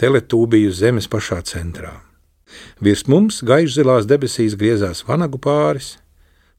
teletūbiju 0.00 0.72
zemes 0.72 1.08
pašā 1.10 1.42
centrā. 1.44 1.98
Virs 2.80 3.04
mums 3.10 3.42
gaišzilās 3.44 4.06
debesīs 4.08 4.56
griezās 4.56 5.02
vanagu 5.08 5.40
pāris, 5.42 5.98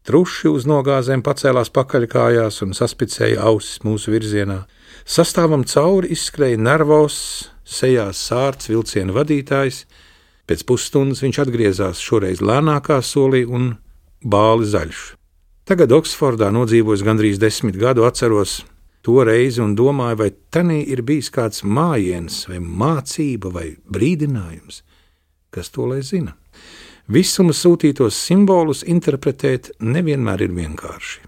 truši 0.06 0.52
uz 0.52 0.68
nogāzēm 0.70 1.24
pacēlās 1.26 1.72
pakaļkājās 1.74 2.62
un 2.66 2.76
saspicēja 2.78 3.42
ausis 3.50 3.82
mūsu 3.86 4.14
virzienā. 4.14 4.64
Sastāvam 5.10 5.66
cauri 5.66 6.14
izskrēja 6.14 6.60
nervos, 6.62 7.50
sejās 7.66 8.22
sārts 8.30 8.70
vilciena 8.70 9.16
vadītājs. 9.16 9.86
Pēc 10.50 10.66
pusstundas 10.66 11.24
viņš 11.26 11.44
atgriezās 11.46 12.02
šoreiz 12.02 12.42
lēnākā 12.42 13.02
solī 13.06 13.46
un 13.46 13.76
bāli 14.26 14.70
zaļš. 14.70 15.19
Tagad 15.70 15.92
Oksfordā 15.94 16.48
nodzīvojis 16.50 17.04
gandrīz 17.06 17.38
desmit 17.38 17.76
gadu, 17.78 18.02
atceros 18.08 18.64
to 19.06 19.20
reizi 19.22 19.62
un 19.62 19.76
domāju, 19.78 20.18
vai 20.18 20.32
tanī 20.50 20.80
ir 20.90 21.04
bijis 21.06 21.30
kāds 21.30 21.62
mājiens, 21.62 22.40
vai 22.50 22.58
mācība, 22.58 23.52
vai 23.54 23.68
brīdinājums, 23.86 24.82
kas 25.54 25.70
to 25.70 25.86
lai 25.92 26.00
zina. 26.02 26.34
Visuma 27.06 27.54
sūtītos 27.54 28.18
simbolus 28.18 28.82
interpretēt 28.82 29.70
nevienmēr 29.78 30.48
ir 30.48 30.58
vienkārši. 30.58 31.22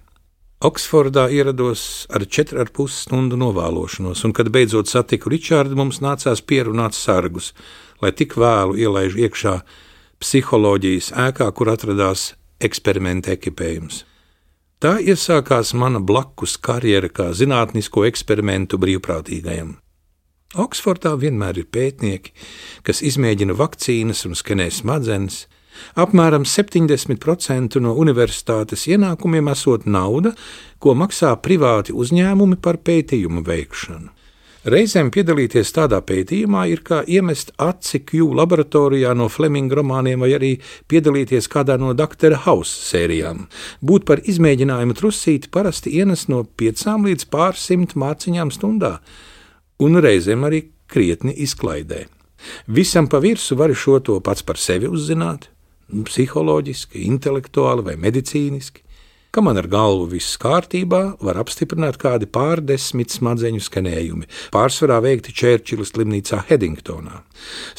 Oksfordā 0.66 1.30
ierados 1.30 2.08
ar 2.10 2.26
4,5 2.26 2.90
stundu 2.98 3.38
novēlošanos, 3.38 4.26
un, 4.26 4.34
kad 4.34 4.50
beidzot 4.50 4.90
satiku 4.90 5.30
Ričārdu, 5.30 5.78
mums 5.78 6.02
nācās 6.02 6.42
pierunāt 6.42 6.98
sargus, 6.98 7.54
lai 8.02 8.10
tik 8.10 8.34
vēlu 8.42 8.74
ielaiž 8.74 9.22
iekšā 9.22 9.60
psiholoģijas 10.18 11.14
ēkā, 11.30 11.54
kur 11.54 11.78
atradās 11.78 12.32
eksperimenta 12.58 13.38
ekipējums. 13.38 14.08
Tā 14.82 14.96
iesākās 14.98 15.76
mana 15.78 16.00
blakus 16.02 16.56
karjera 16.58 17.06
kā 17.14 17.28
zinātnisko 17.38 18.08
eksperimentu 18.08 18.80
brīvprātīgajam. 18.82 19.76
Oksfordā 20.58 21.12
vienmēr 21.22 21.62
ir 21.62 21.68
pētnieki, 21.70 22.34
kas 22.84 23.04
izmēģina 23.06 23.54
vakcīnas 23.60 24.26
un 24.26 24.34
skenē 24.36 24.72
smadzenes, 24.74 25.46
Apmēram 25.96 26.44
70% 26.46 27.80
no 27.84 27.94
universitātes 28.04 28.84
ienākumiem 28.92 29.48
esot 29.54 29.88
nauda, 29.88 30.34
ko 30.84 30.96
maksā 31.00 31.32
privāti 31.46 31.96
uzņēmumi 31.96 32.60
par 32.62 32.82
pētījumu 32.84 33.44
veikšanu. 33.48 34.12
Reizēm 34.62 35.08
piedalīties 35.10 35.72
tādā 35.74 35.98
pētījumā 36.06 36.68
ir 36.70 36.84
kā 36.86 37.00
iemest 37.10 37.50
aci 37.58 37.98
Q 38.06 38.28
laboratorijā 38.38 39.16
no 39.18 39.26
Fleminga 39.26 39.80
romāniem, 39.80 40.22
vai 40.22 40.36
arī 40.38 40.52
piedalīties 40.86 41.48
kādā 41.50 41.80
no 41.82 41.96
Dr. 41.98 42.36
House 42.44 42.70
sērijām. 42.92 43.48
Būt 43.82 44.06
par 44.06 44.22
izmēģinājumu 44.22 44.94
trusīti 45.00 45.50
parasti 45.50 45.96
ienes 45.98 46.28
no 46.30 46.44
5 46.46 46.86
līdz 47.08 47.26
pārsimt 47.34 47.98
mārciņām 47.98 48.54
stundā, 48.54 49.00
un 49.82 49.98
reizēm 49.98 50.46
arī 50.46 50.68
krietni 50.86 51.34
izklaidē. 51.42 52.06
Visam 52.70 53.10
pa 53.10 53.18
virsmu 53.18 53.58
var 53.58 53.74
šo 53.74 53.98
to 53.98 54.20
pats 54.22 54.46
par 54.46 54.62
sevi 54.62 54.86
uzzināt, 54.86 55.50
psiholoģiski, 55.90 57.02
intelektuāli 57.10 57.90
vai 57.90 57.98
medicīniski. 57.98 58.86
Ka 59.32 59.40
man 59.40 59.56
ar 59.56 59.70
galvu 59.72 60.10
viss 60.12 60.36
kārtībā, 60.36 60.98
var 61.24 61.38
apstiprināt 61.40 61.96
kādi 62.02 62.28
pārdesmit 62.28 63.14
smadzeņu 63.16 63.62
skanējumi, 63.64 64.26
pārsvarā 64.52 64.98
veikti 65.06 65.32
Čērčila 65.32 65.86
slimnīcā 65.88 66.42
Hedingtonā. 66.50 67.22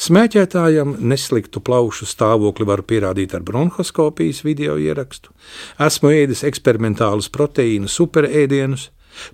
Smēķētājam 0.01 0.95
nesliktu 1.05 1.61
plaušu 1.61 2.07
stāvokli 2.09 2.65
var 2.65 2.81
pierādīt 2.89 3.35
ar 3.37 3.45
bronhoskopijas 3.45 4.41
video 4.47 4.79
ierakstu. 4.81 5.29
Esmu 5.77 6.09
ēdis 6.15 6.41
eksperimentālus 6.49 7.29
proteīnu 7.29 7.85
superēdienus, 7.85 8.87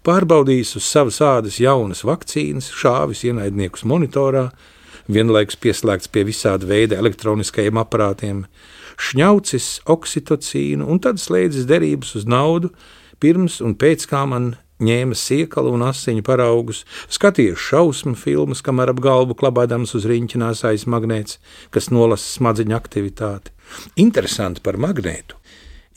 pārbaudījis 0.04 0.76
uz 0.76 0.90
savas 0.92 1.22
ādas 1.24 1.62
jaunas 1.64 2.04
vakcīnas, 2.04 2.68
šāvis 2.82 3.24
ienaidniekus 3.32 3.88
monitorā, 3.88 4.50
vienlaikus 5.08 5.56
pieslēgts 5.56 6.12
pie 6.12 6.28
visāda 6.28 6.68
veida 6.68 7.00
elektroniskajiem 7.00 7.80
aparātiem, 7.80 8.44
šņaucis 9.00 9.68
oksitocīnu 9.90 10.88
un 10.90 11.00
tad 11.04 11.22
slēdzis 11.22 11.68
derības 11.70 12.16
uz 12.20 12.28
naudu, 12.30 12.74
pirms 13.20 13.60
un 13.64 13.76
pēc 13.80 14.06
kā 14.10 14.26
man 14.28 14.54
ņēma 14.84 15.16
siekalu 15.18 15.74
un 15.76 15.84
asiņu 15.90 16.24
paraugus, 16.24 16.86
skatījos 17.12 17.60
šausmu 17.70 18.16
filmas, 18.20 18.64
kamēr 18.64 18.94
ap 18.94 19.02
galvu 19.04 19.36
klabādams 19.40 19.96
uz 19.98 20.08
riņķa 20.08 20.40
nāsājas 20.40 20.88
magnēts, 20.88 21.40
kas 21.74 21.92
nolasa 21.92 22.38
smadzeņu 22.38 22.78
aktivitāti. 22.78 23.52
Interesanti 24.00 24.64
par 24.64 24.80
magnētu. 24.80 25.36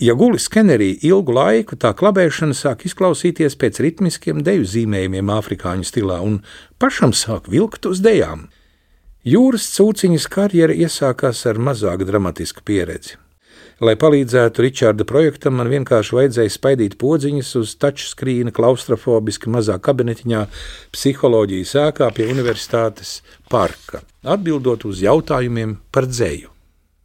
Ja 0.02 0.16
guli 0.18 0.40
skenerī 0.42 0.96
ilgu 1.06 1.34
laiku, 1.36 1.76
tā 1.78 1.92
klabēšana 1.94 2.56
sāk 2.58 2.88
izklausīties 2.88 3.54
pēc 3.60 3.78
ritmiskiem 3.84 4.40
deju 4.42 4.66
zīmējumiem 4.66 5.30
afrikāņu 5.30 5.86
stilā, 5.86 6.18
un 6.26 6.40
pašam 6.82 7.14
sāk 7.14 7.46
vilkt 7.52 7.86
uz 7.86 8.02
dejām. 8.02 8.48
Jūras 9.22 9.68
cūciņas 9.76 10.24
karjera 10.26 10.74
iesākās 10.74 11.44
ar 11.46 11.58
mazāk 11.62 12.00
dramatisku 12.08 12.64
pieredzi. 12.66 13.20
Lai 13.78 13.92
palīdzētu 13.94 14.64
Ričarda 14.64 15.06
projektam, 15.06 15.60
man 15.60 15.68
vienkārši 15.70 16.16
vajadzēja 16.16 16.50
spaidīt 16.50 16.96
podziņas 16.98 17.50
uz 17.60 17.74
touchscreen 17.78 18.50
klaustrofobiski 18.54 19.50
mazā 19.54 19.76
kabinetiņā 19.78 20.40
psiholoģijas 20.96 21.74
ēkā 21.84 22.08
pie 22.16 22.26
universitātes 22.34 23.20
parka, 23.50 24.02
atbildot 24.26 24.88
uz 24.90 25.04
jautājumiem 25.06 25.76
par 25.94 26.10
dzēju. 26.10 26.50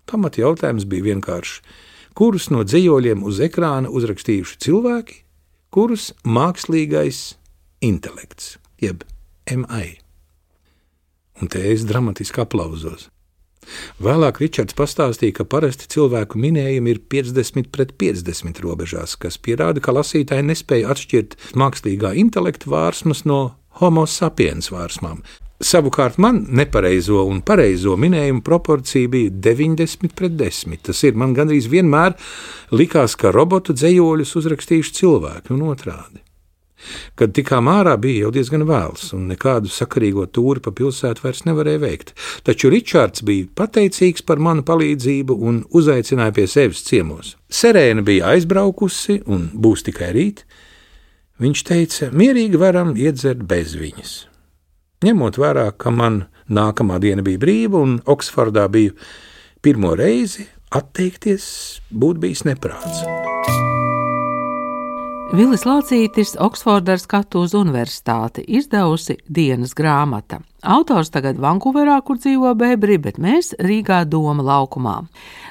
Pamat 0.10 0.42
jautājums 0.42 0.90
bija 0.90 1.12
vienkāršs. 1.12 1.62
Kurus 2.18 2.50
no 2.50 2.66
dzējoļiem 2.66 3.22
uz 3.30 3.44
ekrāna 3.46 3.94
uzrakstījuši 3.94 4.58
cilvēki, 4.66 5.22
kurus 5.70 6.10
mākslīgais 6.26 7.22
intelekts, 7.86 8.56
jeb 8.82 9.06
MI? 9.54 10.07
Un 11.42 11.52
te 11.52 11.62
es 11.72 11.86
dramatiski 11.88 12.44
aplauzos. 12.44 13.08
Vēlāk 14.00 14.40
Ričards 14.42 14.76
pastāstīja, 14.78 15.40
ka 15.40 15.48
parasti 15.50 15.90
cilvēku 15.92 16.40
minējumi 16.40 16.94
ir 16.94 17.02
50 17.12 17.72
pret 17.74 17.96
50 18.00 18.62
robežās, 18.64 19.18
kas 19.20 19.40
pierāda, 19.42 19.84
ka 19.84 19.96
lasītāji 19.96 20.46
nespēja 20.48 20.94
atšķirt 20.94 21.36
mākslīgā 21.60 22.14
intelekta 22.22 22.72
vārsmas 22.72 23.26
no 23.28 23.42
homo 23.82 24.06
sapiens 24.08 24.72
vārsmām. 24.72 25.20
Savukārt 25.58 26.20
man 26.22 26.44
nepareizo 26.54 27.24
un 27.26 27.42
pareizo 27.42 27.96
minējumu 27.98 28.44
proporcija 28.46 29.10
bija 29.10 29.32
90 29.34 30.14
pret 30.14 30.38
10. 30.38 30.78
Tas 30.86 31.02
ir 31.08 31.18
man 31.18 31.34
gandrīz 31.34 31.66
vienmēr 31.72 32.14
likās, 32.78 33.18
ka 33.18 33.34
robotu 33.34 33.74
dzējoļus 33.74 34.36
uzrakstījuši 34.38 34.98
cilvēki 35.02 35.56
un 35.58 35.66
otrādi. 35.72 36.27
Kad 37.18 37.34
tikām 37.38 37.70
ārā 37.72 37.96
bija 38.02 38.28
jau 38.28 38.32
diezgan 38.36 38.66
vēls, 38.70 39.10
un 39.18 39.26
nekādu 39.32 39.72
sakarīgo 39.74 40.28
tūri 40.30 40.62
pa 40.64 40.74
pilsētu 40.76 41.26
vairs 41.26 41.44
nevarēja 41.48 41.82
veikt. 41.82 42.14
Taču 42.48 42.72
Ričards 42.74 43.26
bija 43.28 43.50
pateicīgs 43.58 44.26
par 44.28 44.42
manu 44.44 44.66
palīdzību 44.68 45.38
un 45.50 45.64
uzaicināja 45.78 46.36
pie 46.38 46.48
sevis 46.52 46.86
ciemos. 46.88 47.36
Serēna 47.50 48.06
bija 48.06 48.34
aizbraukusi 48.36 49.22
un 49.26 49.50
būs 49.54 49.86
tikai 49.88 50.14
rīt. 50.18 50.46
Viņš 51.42 51.64
teica, 51.68 52.10
mierīgi 52.18 52.58
varam 52.62 52.96
iedzert 52.98 53.44
bez 53.46 53.76
viņas. 53.78 54.18
Ņemot 55.06 55.38
vērā, 55.38 55.70
ka 55.78 55.94
man 55.94 56.24
nākamā 56.50 56.98
diena 57.04 57.26
bija 57.26 57.42
brīva 57.44 57.84
un 57.86 58.00
Oksfordā 58.10 58.66
biju 58.74 58.98
pirmo 59.62 59.94
reizi, 60.00 60.48
atteikties 60.74 61.48
būtu 61.94 62.26
bijis 62.26 62.46
neprāts. 62.50 63.06
Vilis 65.36 65.66
Lācītis 65.68 66.38
Oksfordā 66.40 66.94
skatu 67.02 67.42
uz 67.44 67.52
universitāti 67.58 68.46
izdevusi 68.48 69.18
dienas 69.28 69.74
grāmata. 69.76 70.40
Autors 70.64 71.12
tagad 71.12 71.36
Vankūverā, 71.44 71.98
kur 72.08 72.16
dzīvo 72.22 72.54
Bēbri, 72.56 72.96
bet 73.04 73.20
mēs 73.20 73.52
Rīgā 73.60 74.06
Doma 74.08 74.46
laukumā. 74.48 74.96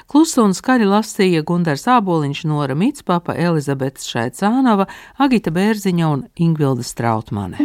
Klusu 0.09 0.47
un 0.47 0.57
skaļi 0.57 0.87
lasīja 0.89 1.43
Gundars 1.45 1.85
Āboliņš, 1.93 2.41
Nora 2.49 2.73
Mitspapa, 2.73 3.37
Elizabete 3.37 4.01
Šaicānova, 4.01 4.89
Agita 5.21 5.53
Bērziņa 5.53 6.09
un 6.09 6.25
Ingvilda 6.41 6.81
Strautmane. 6.81 7.61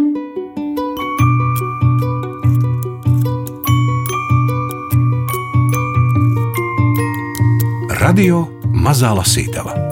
Radio 8.03 8.45
Mazā 8.77 9.15
Lasītava 9.17 9.92